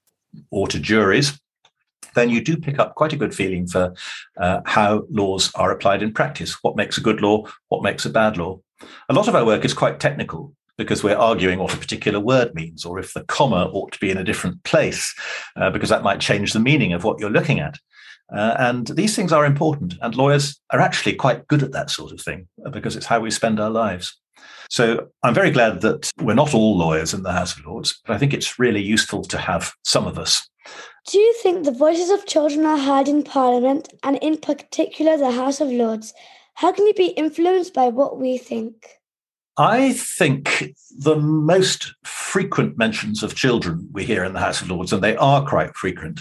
or 0.50 0.68
to 0.68 0.80
juries, 0.80 1.40
then 2.16 2.30
you 2.30 2.42
do 2.42 2.58
pick 2.58 2.80
up 2.80 2.96
quite 2.96 3.14
a 3.14 3.18
good 3.18 3.36
feeling 3.36 3.68
for 3.68 3.94
uh, 4.38 4.62
how 4.66 5.04
laws 5.12 5.52
are 5.54 5.72
applied 5.72 6.02
in 6.02 6.12
practice, 6.12 6.58
what 6.64 6.76
makes 6.76 6.98
a 6.98 7.02
good 7.02 7.22
law, 7.22 7.46
what 7.70 7.84
makes 7.84 8.06
a 8.06 8.10
bad 8.10 8.38
law. 8.38 8.60
A 9.10 9.14
lot 9.14 9.28
of 9.28 9.36
our 9.36 9.46
work 9.46 9.66
is 9.66 9.74
quite 9.74 10.00
technical 10.00 10.54
because 10.78 11.04
we're 11.04 11.16
arguing 11.16 11.60
what 11.60 11.74
a 11.74 11.78
particular 11.78 12.20
word 12.20 12.56
means 12.56 12.86
or 12.86 12.98
if 12.98 13.14
the 13.14 13.24
comma 13.26 13.70
ought 13.74 13.92
to 13.92 14.00
be 14.00 14.10
in 14.10 14.18
a 14.18 14.24
different 14.24 14.64
place, 14.64 15.14
uh, 15.58 15.70
because 15.70 15.90
that 15.90 16.04
might 16.04 16.20
change 16.20 16.54
the 16.54 16.60
meaning 16.60 16.94
of 16.94 17.04
what 17.04 17.20
you're 17.20 17.30
looking 17.30 17.60
at. 17.60 17.78
Uh, 18.36 18.56
and 18.60 18.88
these 18.88 19.16
things 19.16 19.32
are 19.32 19.46
important, 19.46 19.96
and 20.02 20.16
lawyers 20.16 20.60
are 20.72 20.82
actually 20.82 21.16
quite 21.16 21.48
good 21.48 21.64
at 21.64 21.72
that 21.72 21.90
sort 21.90 22.12
of 22.12 22.20
thing 22.20 22.48
uh, 22.66 22.70
because 22.70 22.96
it's 22.96 23.06
how 23.06 23.20
we 23.20 23.32
spend 23.32 23.60
our 23.60 23.70
lives. 23.70 24.18
So 24.70 25.08
I'm 25.24 25.34
very 25.34 25.52
glad 25.52 25.82
that 25.82 26.12
we're 26.22 26.34
not 26.34 26.54
all 26.54 26.78
lawyers 26.78 27.14
in 27.14 27.24
the 27.24 27.32
House 27.32 27.58
of 27.58 27.66
Lords, 27.66 28.02
but 28.06 28.14
I 28.14 28.18
think 28.18 28.34
it's 28.34 28.60
really 28.60 28.82
useful 28.82 29.24
to 29.24 29.38
have 29.38 29.74
some 29.84 30.08
of 30.08 30.18
us 30.20 30.48
do 31.08 31.18
you 31.18 31.34
think 31.42 31.64
the 31.64 31.72
voices 31.72 32.10
of 32.10 32.26
children 32.26 32.66
are 32.66 32.78
heard 32.78 33.08
in 33.08 33.24
Parliament 33.24 33.94
and 34.04 34.18
in 34.18 34.38
particular 34.38 35.18
the 35.18 35.32
House 35.32 35.62
of 35.62 35.70
Lords? 35.70 36.14
How 36.56 36.74
can 36.74 36.86
you 36.86 36.94
be 36.94 37.08
influenced 37.08 37.74
by 37.74 37.88
what 37.88 38.20
we 38.20 38.38
think? 38.38 38.88
I 39.58 39.94
think 39.94 40.74
the 41.00 41.16
most 41.16 41.96
frequent 42.04 42.78
mentions 42.78 43.24
of 43.24 43.36
children 43.36 43.90
we 43.94 44.04
hear 44.04 44.24
in 44.24 44.34
the 44.34 44.40
House 44.40 44.62
of 44.62 44.70
Lords, 44.70 44.92
and 44.92 45.02
they 45.02 45.16
are 45.16 45.48
quite 45.48 45.76
frequent, 45.76 46.20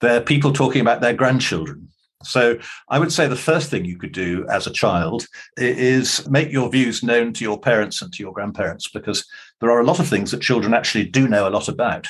they're 0.00 0.20
people 0.20 0.52
talking 0.52 0.80
about 0.80 1.00
their 1.00 1.12
grandchildren. 1.12 1.88
So 2.24 2.58
I 2.88 2.98
would 2.98 3.12
say 3.12 3.26
the 3.26 3.36
first 3.36 3.70
thing 3.70 3.84
you 3.84 3.98
could 3.98 4.12
do 4.12 4.46
as 4.50 4.66
a 4.66 4.72
child 4.72 5.26
is 5.56 6.28
make 6.28 6.50
your 6.50 6.68
views 6.70 7.02
known 7.02 7.32
to 7.34 7.44
your 7.44 7.58
parents 7.58 8.02
and 8.02 8.12
to 8.12 8.22
your 8.22 8.32
grandparents, 8.32 8.88
because 8.88 9.26
there 9.60 9.70
are 9.70 9.80
a 9.80 9.84
lot 9.84 10.00
of 10.00 10.08
things 10.08 10.30
that 10.30 10.40
children 10.40 10.74
actually 10.74 11.04
do 11.04 11.28
know 11.28 11.48
a 11.48 11.50
lot 11.50 11.68
about. 11.68 12.06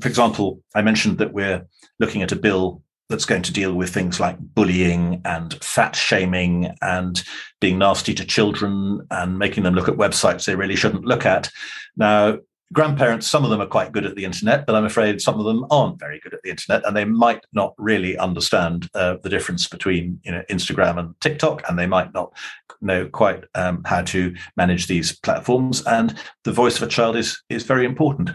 For 0.00 0.08
example, 0.08 0.60
I 0.74 0.82
mentioned 0.82 1.18
that 1.18 1.32
we're 1.32 1.66
looking 1.98 2.22
at 2.22 2.32
a 2.32 2.36
bill 2.36 2.82
that's 3.10 3.26
going 3.26 3.42
to 3.42 3.52
deal 3.52 3.74
with 3.74 3.92
things 3.92 4.18
like 4.18 4.38
bullying 4.38 5.20
and 5.26 5.62
fat 5.62 5.94
shaming 5.94 6.74
and 6.80 7.22
being 7.60 7.78
nasty 7.78 8.14
to 8.14 8.24
children 8.24 9.06
and 9.10 9.38
making 9.38 9.62
them 9.62 9.74
look 9.74 9.88
at 9.88 9.96
websites 9.96 10.46
they 10.46 10.54
really 10.54 10.74
shouldn't 10.74 11.04
look 11.04 11.26
at. 11.26 11.50
Now, 11.96 12.38
grandparents, 12.72 13.26
some 13.26 13.44
of 13.44 13.50
them 13.50 13.60
are 13.60 13.66
quite 13.66 13.92
good 13.92 14.06
at 14.06 14.14
the 14.14 14.24
internet, 14.24 14.66
but 14.66 14.74
I'm 14.74 14.84
afraid 14.84 15.20
some 15.20 15.38
of 15.38 15.46
them 15.46 15.66
aren't 15.70 15.98
very 15.98 16.20
good 16.20 16.34
at 16.34 16.42
the 16.42 16.50
internet, 16.50 16.86
and 16.86 16.96
they 16.96 17.04
might 17.04 17.44
not 17.52 17.74
really 17.78 18.16
understand 18.18 18.88
uh, 18.94 19.16
the 19.22 19.28
difference 19.28 19.68
between 19.68 20.20
you 20.24 20.32
know 20.32 20.42
Instagram 20.50 20.98
and 20.98 21.18
TikTok, 21.20 21.62
and 21.68 21.78
they 21.78 21.86
might 21.86 22.12
not 22.14 22.32
know 22.80 23.06
quite 23.08 23.44
um, 23.54 23.82
how 23.84 24.02
to 24.02 24.34
manage 24.56 24.86
these 24.86 25.18
platforms. 25.20 25.82
And 25.86 26.18
the 26.44 26.52
voice 26.52 26.76
of 26.76 26.82
a 26.82 26.90
child 26.90 27.16
is 27.16 27.42
is 27.48 27.64
very 27.64 27.84
important. 27.84 28.30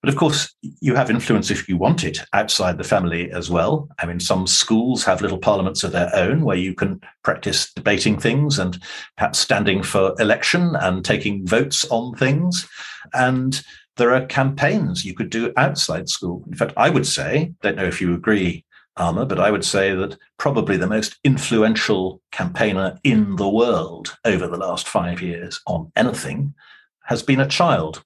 But 0.00 0.10
of 0.10 0.16
course, 0.16 0.54
you 0.62 0.94
have 0.94 1.10
influence 1.10 1.50
if 1.50 1.68
you 1.68 1.76
want 1.76 2.04
it 2.04 2.20
outside 2.32 2.78
the 2.78 2.84
family 2.84 3.30
as 3.32 3.50
well. 3.50 3.88
I 3.98 4.06
mean, 4.06 4.20
some 4.20 4.46
schools 4.46 5.04
have 5.04 5.22
little 5.22 5.38
parliaments 5.38 5.82
of 5.82 5.92
their 5.92 6.14
own 6.14 6.44
where 6.44 6.56
you 6.56 6.74
can 6.74 7.00
practice 7.24 7.72
debating 7.72 8.18
things 8.18 8.58
and 8.58 8.80
perhaps 9.16 9.38
standing 9.38 9.82
for 9.82 10.14
election 10.20 10.76
and 10.76 11.04
taking 11.04 11.46
votes 11.46 11.84
on 11.90 12.14
things. 12.14 12.68
And 13.14 13.60
there 13.96 14.14
are 14.14 14.26
campaigns 14.26 15.04
you 15.04 15.14
could 15.14 15.30
do 15.30 15.52
outside 15.56 16.08
school. 16.08 16.44
In 16.46 16.54
fact, 16.54 16.74
I 16.76 16.90
would 16.90 17.06
say, 17.06 17.52
don't 17.62 17.76
know 17.76 17.86
if 17.86 18.00
you 18.00 18.14
agree, 18.14 18.64
Alma, 18.98 19.26
but 19.26 19.40
I 19.40 19.50
would 19.50 19.64
say 19.64 19.94
that 19.94 20.16
probably 20.38 20.76
the 20.76 20.86
most 20.86 21.18
influential 21.24 22.20
campaigner 22.30 22.98
in 23.04 23.36
the 23.36 23.48
world 23.48 24.16
over 24.24 24.46
the 24.46 24.56
last 24.56 24.88
five 24.88 25.20
years 25.20 25.60
on 25.66 25.90
anything 25.96 26.54
has 27.04 27.22
been 27.22 27.40
a 27.40 27.48
child. 27.48 28.02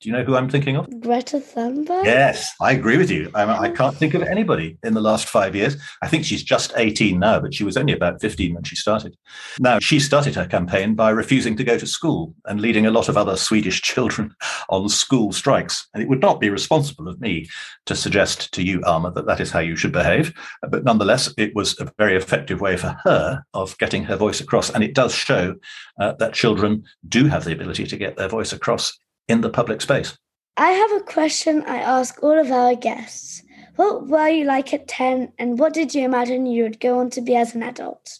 Do 0.00 0.08
you 0.08 0.14
know 0.14 0.24
who 0.24 0.34
I'm 0.34 0.48
thinking 0.48 0.76
of? 0.76 0.88
Greta 1.00 1.36
Thunberg? 1.36 2.06
Yes, 2.06 2.54
I 2.58 2.72
agree 2.72 2.96
with 2.96 3.10
you. 3.10 3.30
I, 3.34 3.44
I, 3.44 3.68
can't 3.68 3.94
think 3.94 4.14
of 4.14 4.22
anybody 4.22 4.78
in 4.82 4.94
the 4.94 5.00
last 5.00 5.28
five 5.28 5.54
years. 5.54 5.76
I 6.00 6.08
think 6.08 6.24
she's 6.24 6.42
just 6.42 6.72
18 6.74 7.18
now, 7.18 7.38
but 7.38 7.52
she 7.52 7.64
was 7.64 7.76
only 7.76 7.92
about 7.92 8.18
15 8.18 8.54
when 8.54 8.62
she 8.62 8.76
started. 8.76 9.14
Now, 9.58 9.78
she 9.78 10.00
started 10.00 10.34
her 10.36 10.46
campaign 10.46 10.94
by 10.94 11.10
refusing 11.10 11.54
to 11.58 11.64
go 11.64 11.76
to 11.76 11.86
school 11.86 12.34
and 12.46 12.62
leading 12.62 12.86
a 12.86 12.90
lot 12.90 13.10
of 13.10 13.18
other 13.18 13.36
Swedish 13.36 13.82
children 13.82 14.34
on 14.70 14.88
school 14.88 15.32
strikes. 15.32 15.86
And 15.92 16.02
it 16.02 16.08
would 16.08 16.22
not 16.22 16.40
be 16.40 16.48
responsible 16.48 17.06
of 17.06 17.20
me 17.20 17.46
to 17.84 17.94
suggest 17.94 18.54
to 18.54 18.62
you, 18.62 18.82
Alma, 18.84 19.12
that 19.12 19.26
that 19.26 19.40
is 19.40 19.50
how 19.50 19.60
you 19.60 19.76
should 19.76 19.92
behave. 19.92 20.32
But 20.66 20.82
nonetheless, 20.82 21.30
it 21.36 21.54
was 21.54 21.78
a 21.78 21.92
very 21.98 22.16
effective 22.16 22.62
way 22.62 22.78
for 22.78 22.96
her 23.04 23.44
of 23.52 23.76
getting 23.76 24.04
her 24.04 24.16
voice 24.16 24.40
across. 24.40 24.70
And 24.70 24.82
it 24.82 24.94
does 24.94 25.14
show 25.14 25.56
uh, 26.00 26.12
that 26.12 26.32
children 26.32 26.84
do 27.06 27.26
have 27.26 27.44
the 27.44 27.52
ability 27.52 27.86
to 27.86 27.98
get 27.98 28.16
their 28.16 28.28
voice 28.28 28.54
across 28.54 28.98
in 29.30 29.40
the 29.40 29.50
public 29.50 29.80
space. 29.80 30.18
I 30.56 30.70
have 30.70 30.92
a 30.92 31.04
question 31.04 31.62
I 31.66 31.78
ask 31.78 32.22
all 32.22 32.38
of 32.38 32.50
our 32.50 32.74
guests. 32.74 33.42
What 33.76 34.08
were 34.08 34.28
you 34.28 34.44
like 34.44 34.74
at 34.74 34.88
10 34.88 35.32
and 35.38 35.58
what 35.58 35.72
did 35.72 35.94
you 35.94 36.04
imagine 36.04 36.44
you 36.44 36.64
would 36.64 36.80
go 36.80 36.98
on 36.98 37.08
to 37.10 37.20
be 37.20 37.34
as 37.36 37.54
an 37.54 37.62
adult? 37.62 38.18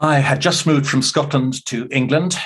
I 0.00 0.18
had 0.18 0.40
just 0.40 0.66
moved 0.66 0.86
from 0.86 1.02
Scotland 1.02 1.64
to 1.66 1.86
England. 1.90 2.36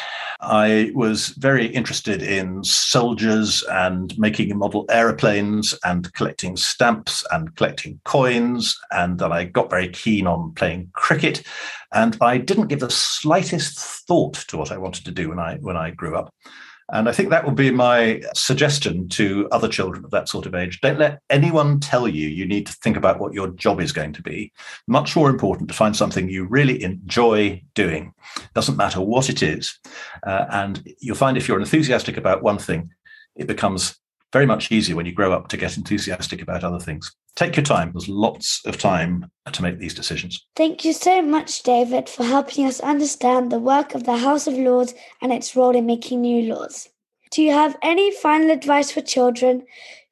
I 0.41 0.91
was 0.95 1.29
very 1.29 1.67
interested 1.67 2.23
in 2.23 2.63
soldiers 2.65 3.65
and 3.71 4.17
making 4.19 4.57
model 4.59 4.85
aeroplanes 4.91 5.79
and 5.85 6.13
collecting 6.13 6.57
stamps 6.57 7.25
and 7.31 7.55
collecting 7.57 8.01
coins. 8.05 8.79
And 8.91 9.19
then 9.19 9.33
I 9.33 9.45
got 9.45 9.71
very 9.71 9.89
keen 9.89 10.27
on 10.27 10.53
playing 10.53 10.91
cricket. 10.93 11.43
And 11.93 12.19
I 12.21 12.39
didn't 12.39 12.67
give 12.67 12.81
the 12.81 12.91
slightest 12.91 13.79
thought 13.79 14.35
to 14.49 14.59
what 14.59 14.71
I 14.71 14.77
wanted 14.77 15.05
to 15.07 15.13
do 15.13 15.31
when 15.31 15.39
I 15.39 15.57
when 15.57 15.77
I 15.77 15.93
grew 15.93 16.17
up. 16.17 16.35
And 16.93 17.09
I 17.09 17.13
think 17.13 17.31
that 17.31 17.45
would 17.45 17.57
be 17.57 17.71
my 17.71 18.23
suggestion 18.35 19.09
to 19.11 19.49
other 19.51 19.69
children 19.69 20.05
of 20.05 20.13
that 20.13 20.29
sort 20.29 20.47
of 20.47 20.55
age. 20.55 20.81
Don't 20.81 20.99
let 20.99 21.21
anyone 21.31 21.81
tell 21.81 22.07
you 22.07 22.29
you 22.29 22.47
need 22.47 22.67
to 22.67 22.73
think 22.75 22.97
about 22.97 23.19
what 23.19 23.33
your 23.33 23.49
job 23.49 23.81
is 23.81 23.93
going 23.93 24.13
to 24.13 24.23
be. 24.23 24.53
Much 24.87 25.17
more 25.17 25.29
important 25.29 25.69
to 25.69 25.75
find 25.75 25.97
something 25.97 26.29
you 26.29 26.45
really 26.45 26.83
enjoy 26.83 27.61
doing. 27.75 28.13
Doesn't 28.55 28.77
matter 28.77 29.01
what 29.01 29.29
it 29.29 29.43
is. 29.43 29.79
Uh, 30.25 30.47
and 30.51 30.89
you'll 31.01 31.17
find 31.17 31.37
if 31.37 31.49
you're 31.49 31.59
enthusiastic 31.59 32.17
about 32.17 32.43
one 32.43 32.59
thing, 32.59 32.91
it 33.35 33.49
becomes 33.49 33.99
very 34.37 34.45
much 34.45 34.71
easier 34.71 34.95
when 34.95 35.07
you 35.07 35.13
grow 35.13 35.33
up 35.33 35.49
to 35.49 35.57
get 35.57 35.79
enthusiastic 35.79 36.43
about 36.43 36.63
other 36.63 36.79
things. 36.79 37.11
Take 37.37 37.57
your 37.57 37.65
time. 37.65 37.91
There's 37.91 38.07
lots 38.07 38.61
of 38.67 38.77
time 38.77 39.31
to 39.51 39.63
make 39.63 39.79
these 39.79 39.95
decisions. 39.95 40.47
Thank 40.55 40.85
you 40.85 40.93
so 40.93 41.23
much, 41.23 41.63
David, 41.63 42.07
for 42.07 42.23
helping 42.23 42.67
us 42.67 42.79
understand 42.81 43.51
the 43.51 43.59
work 43.59 43.95
of 43.95 44.05
the 44.05 44.19
House 44.19 44.47
of 44.47 44.53
Lords 44.53 44.93
and 45.23 45.33
its 45.33 45.57
role 45.57 45.75
in 45.75 45.87
making 45.87 46.21
new 46.21 46.55
laws. 46.55 46.87
Do 47.31 47.43
you 47.43 47.53
have 47.53 47.79
any 47.83 48.13
final 48.13 48.51
advice 48.51 48.91
for 48.91 49.01
children 49.01 49.65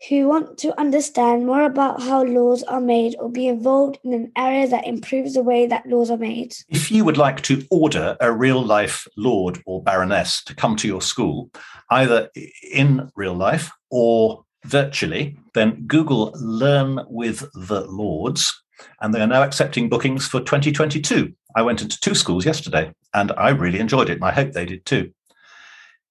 who 0.09 0.29
want 0.29 0.59
to 0.59 0.79
understand 0.79 1.47
more 1.47 1.63
about 1.63 2.03
how 2.03 2.23
laws 2.23 2.63
are 2.65 2.81
made 2.81 3.17
or 3.19 3.31
be 3.31 3.47
involved 3.47 3.99
in 4.05 4.13
an 4.13 4.33
area 4.37 4.69
that 4.69 4.87
improves 4.87 5.35
the 5.35 5.43
way 5.43 5.67
that 5.67 5.87
laws 5.87 6.11
are 6.11 6.19
made? 6.19 6.55
If 6.69 6.91
you 6.91 7.05
would 7.05 7.17
like 7.17 7.43
to 7.43 7.65
order 7.71 8.17
a 8.21 8.33
real 8.33 8.63
life 8.63 9.07
lord 9.17 9.63
or 9.67 9.83
baroness 9.83 10.43
to 10.45 10.55
come 10.55 10.77
to 10.77 10.89
your 10.89 11.03
school, 11.03 11.51
either 11.91 12.31
in 12.73 13.11
real 13.17 13.35
life 13.35 13.71
or 13.91 14.45
virtually, 14.65 15.37
then 15.55 15.85
Google 15.87 16.33
Learn 16.35 17.01
with 17.09 17.49
the 17.55 17.83
Lords, 17.83 18.63
and 19.01 19.15
they 19.15 19.21
are 19.21 19.27
now 19.27 19.43
accepting 19.43 19.89
bookings 19.89 20.27
for 20.27 20.41
2022. 20.41 21.33
I 21.57 21.63
went 21.63 21.83
into 21.83 22.01
two 22.01 22.15
schools 22.15 22.45
yesterday 22.45 22.93
and 23.13 23.31
I 23.33 23.51
really 23.51 23.79
enjoyed 23.79 24.11
it, 24.11 24.15
and 24.15 24.25
I 24.25 24.33
hope 24.33 24.53
they 24.53 24.67
did 24.67 24.85
too. 24.85 25.13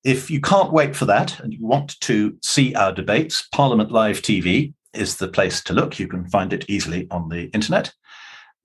If 0.04 0.30
you 0.30 0.42
can't 0.42 0.74
wait 0.74 0.98
for 0.98 1.06
that 1.06 1.40
and 1.40 1.54
you 1.54 1.66
want 1.66 1.98
to 2.02 2.38
see 2.42 2.76
our 2.76 2.92
debates, 2.92 3.48
Parliament 3.54 3.90
Live 3.90 4.22
TV 4.22 4.74
is 4.94 5.16
the 5.16 5.30
place 5.30 5.64
to 5.64 5.74
look. 5.74 5.98
You 5.98 6.10
can 6.10 6.28
find 6.28 6.52
it 6.52 6.66
easily 6.68 7.08
on 7.10 7.30
the 7.30 7.46
internet. 7.54 7.94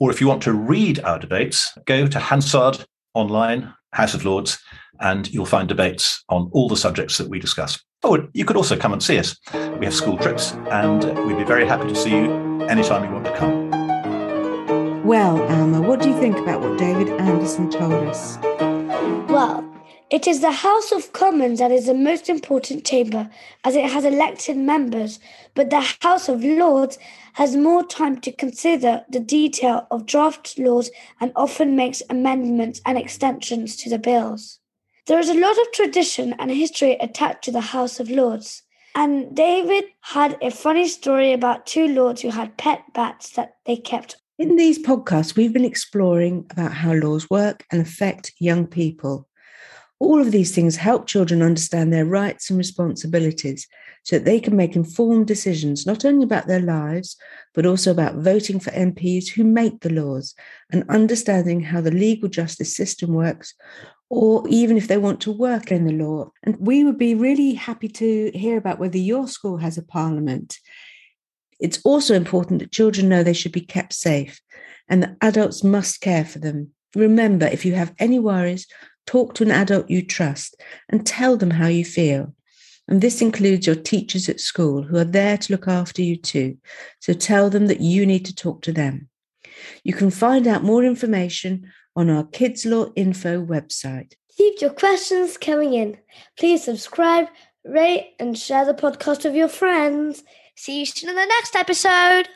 Or 0.01 0.11
if 0.11 0.21
you 0.21 0.27
want 0.27 0.43
to 0.43 0.53
read 0.53 0.99
our 1.05 1.17
debates, 1.17 1.79
go 1.87 2.09
to 2.09 2.19
Hansard 2.19 2.85
online, 3.15 3.73
House 3.93 4.15
of 4.15 4.25
Lords, 4.25 4.59
and 4.99 5.33
you'll 5.33 5.47
find 5.47 5.69
debates 5.69 6.25
on 6.29 6.51
all 6.53 6.69
the 6.69 6.77
subjects 6.77 7.19
that 7.19 7.29
we 7.29 7.39
discuss. 7.39 7.79
Oh, 8.03 8.27
you 8.33 8.45
could 8.45 8.57
also 8.57 8.77
come 8.77 8.93
and 8.93 9.03
see 9.03 9.19
us. 9.19 9.37
We 9.79 9.87
have 9.87 9.95
school 9.95 10.19
trips, 10.19 10.55
and 10.73 11.05
we'd 11.25 11.39
be 11.39 11.45
very 11.45 11.69
happy 11.69 11.87
to 11.87 11.95
see 11.95 12.11
you 12.11 12.65
anytime 12.65 13.05
you 13.05 13.13
want 13.13 13.27
to 13.27 13.37
come. 13.37 15.07
Well, 15.07 15.41
Alma, 15.53 15.83
what 15.83 16.01
do 16.01 16.11
you 16.11 16.19
think 16.19 16.37
about 16.37 16.61
what 16.63 16.79
David 16.79 17.09
Anderson 17.11 17.71
told 17.71 17.93
us? 18.09 18.39
Well, 19.29 19.68
it 20.11 20.27
is 20.27 20.41
the 20.41 20.51
House 20.51 20.91
of 20.91 21.13
Commons 21.13 21.59
that 21.59 21.71
is 21.71 21.87
the 21.87 21.95
most 21.95 22.29
important 22.29 22.87
chamber, 22.87 23.29
as 23.65 23.77
it 23.77 23.91
has 23.91 24.05
elected 24.05 24.57
members, 24.57 25.21
but 25.55 25.69
the 25.69 25.87
House 26.01 26.29
of 26.29 26.43
Lords 26.43 26.99
has 27.35 27.57
more 27.57 27.85
time 27.85 28.21
to 28.23 28.33
consider 28.33 29.05
the 29.11 29.21
detail 29.21 29.87
of 29.91 30.07
draft 30.07 30.59
laws 30.59 30.91
and 31.21 31.31
often 31.37 31.77
makes 31.77 32.03
amendments 32.09 32.81
and 32.87 32.97
extensions 32.97 33.77
to 33.77 33.91
the 33.91 33.99
bills. 33.99 34.61
There 35.07 35.19
is 35.19 35.29
a 35.29 35.35
lot 35.35 35.59
of 35.59 35.73
tradition 35.73 36.35
and 36.39 36.51
history 36.51 36.97
attached 37.01 37.45
to 37.45 37.53
the 37.53 37.61
House 37.61 38.01
of 38.01 38.11
Lords. 38.11 38.63
And 38.95 39.37
David 39.37 39.85
had 40.01 40.39
a 40.43 40.51
funny 40.51 40.89
story 40.89 41.33
about 41.33 41.67
two 41.67 41.87
lords 41.87 42.23
who 42.23 42.31
had 42.31 42.57
pet 42.57 42.83
bats 42.95 43.31
that 43.31 43.57
they 43.67 43.77
kept. 43.77 44.17
In 44.39 44.57
these 44.57 44.79
podcasts, 44.79 45.37
we've 45.37 45.53
been 45.53 45.65
exploring 45.65 46.47
about 46.51 46.73
how 46.73 46.95
laws 46.95 47.29
work 47.29 47.65
and 47.71 47.81
affect 47.83 48.33
young 48.39 48.67
people. 48.67 49.29
All 50.01 50.21
of 50.21 50.31
these 50.31 50.55
things 50.55 50.77
help 50.77 51.07
children 51.07 51.43
understand 51.43 51.93
their 51.93 52.05
rights 52.05 52.51
and 52.51 52.57
responsibilities 52.57 53.67
so 54.05 54.17
that 54.17 54.25
they 54.25 54.39
can 54.41 54.57
make 54.57 54.77
informed 54.77 55.27
decisions 55.27 55.87
not 55.87 56.05
only 56.05 56.25
about 56.25 56.47
their 56.47 56.61
lives, 56.61 57.17
but 57.53 57.67
also 57.67 57.91
about 57.91 58.17
voting 58.17 58.61
for 58.61 58.71
MPs 58.71 59.29
who 59.29 59.45
make 59.45 59.81
the 59.81 59.93
laws 59.93 60.35
and 60.73 60.89
understanding 60.89 61.61
how 61.61 61.81
the 61.81 61.91
legal 61.91 62.29
justice 62.29 62.75
system 62.75 63.13
works, 63.13 63.55
or 64.09 64.47
even 64.49 64.77
if 64.77 64.89
they 64.89 64.97
want 64.97 65.21
to 65.23 65.33
work 65.33 65.73
in 65.73 65.85
the 65.85 65.93
law. 65.93 66.31
And 66.45 66.57
we 66.59 66.85
would 66.85 66.99
be 66.99 67.15
really 67.15 67.55
happy 67.55 67.89
to 67.89 68.31
hear 68.35 68.57
about 68.57 68.79
whether 68.79 68.99
your 68.99 69.27
school 69.29 69.59
has 69.59 69.77
a 69.79 69.83
parliament. 69.83 70.59
It's 71.61 71.81
also 71.85 72.15
important 72.15 72.61
that 72.61 72.73
children 72.73 73.09
know 73.09 73.23
they 73.23 73.33
should 73.33 73.53
be 73.53 73.61
kept 73.61 73.93
safe 73.93 74.41
and 74.89 75.03
that 75.03 75.17
adults 75.21 75.65
must 75.65 76.01
care 76.01 76.25
for 76.25 76.39
them. 76.39 76.71
Remember, 76.95 77.47
if 77.47 77.65
you 77.65 77.75
have 77.75 77.95
any 77.99 78.19
worries, 78.19 78.67
Talk 79.09 79.33
to 79.37 79.43
an 79.43 79.51
adult 79.51 79.89
you 79.89 80.03
trust 80.03 80.61
and 80.91 81.07
tell 81.07 81.39
them 81.39 81.53
how 81.53 81.67
you 81.67 81.83
feel. 81.83 82.35
And 82.89 83.01
this 83.01 83.23
includes 83.23 83.67
your 83.67 83.75
teachers 83.75 84.29
at 84.29 84.39
school 84.39 84.83
who 84.83 84.99
are 84.99 85.05
there 85.05 85.39
to 85.39 85.53
look 85.55 85.67
after 85.67 86.03
you 86.03 86.15
too. 86.15 86.59
So 87.01 87.15
tell 87.15 87.49
them 87.49 87.69
that 87.69 87.81
you 87.81 88.05
need 88.05 88.27
to 88.27 88.35
talk 88.35 88.61
to 88.63 88.73
them. 88.73 89.09
You 89.83 89.95
can 89.95 90.11
find 90.11 90.47
out 90.47 90.63
more 90.63 90.85
information 90.85 91.73
on 91.97 92.11
our 92.11 92.25
Kids 92.25 92.67
Law 92.67 92.93
Info 92.97 93.43
website. 93.43 94.13
Keep 94.37 94.61
your 94.61 94.75
questions 94.75 95.39
coming 95.39 95.73
in. 95.73 95.97
Please 96.39 96.65
subscribe, 96.65 97.29
rate, 97.65 98.13
and 98.21 98.37
share 98.37 98.67
the 98.67 98.75
podcast 98.75 99.25
with 99.25 99.35
your 99.35 99.49
friends. 99.49 100.23
See 100.55 100.81
you 100.81 100.85
soon 100.85 101.09
in 101.09 101.17
the 101.17 101.25
next 101.25 101.57
episode. 101.57 102.29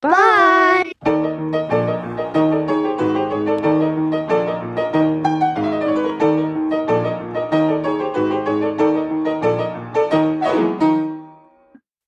Bye. 0.00 0.90
Bye. 1.02 1.83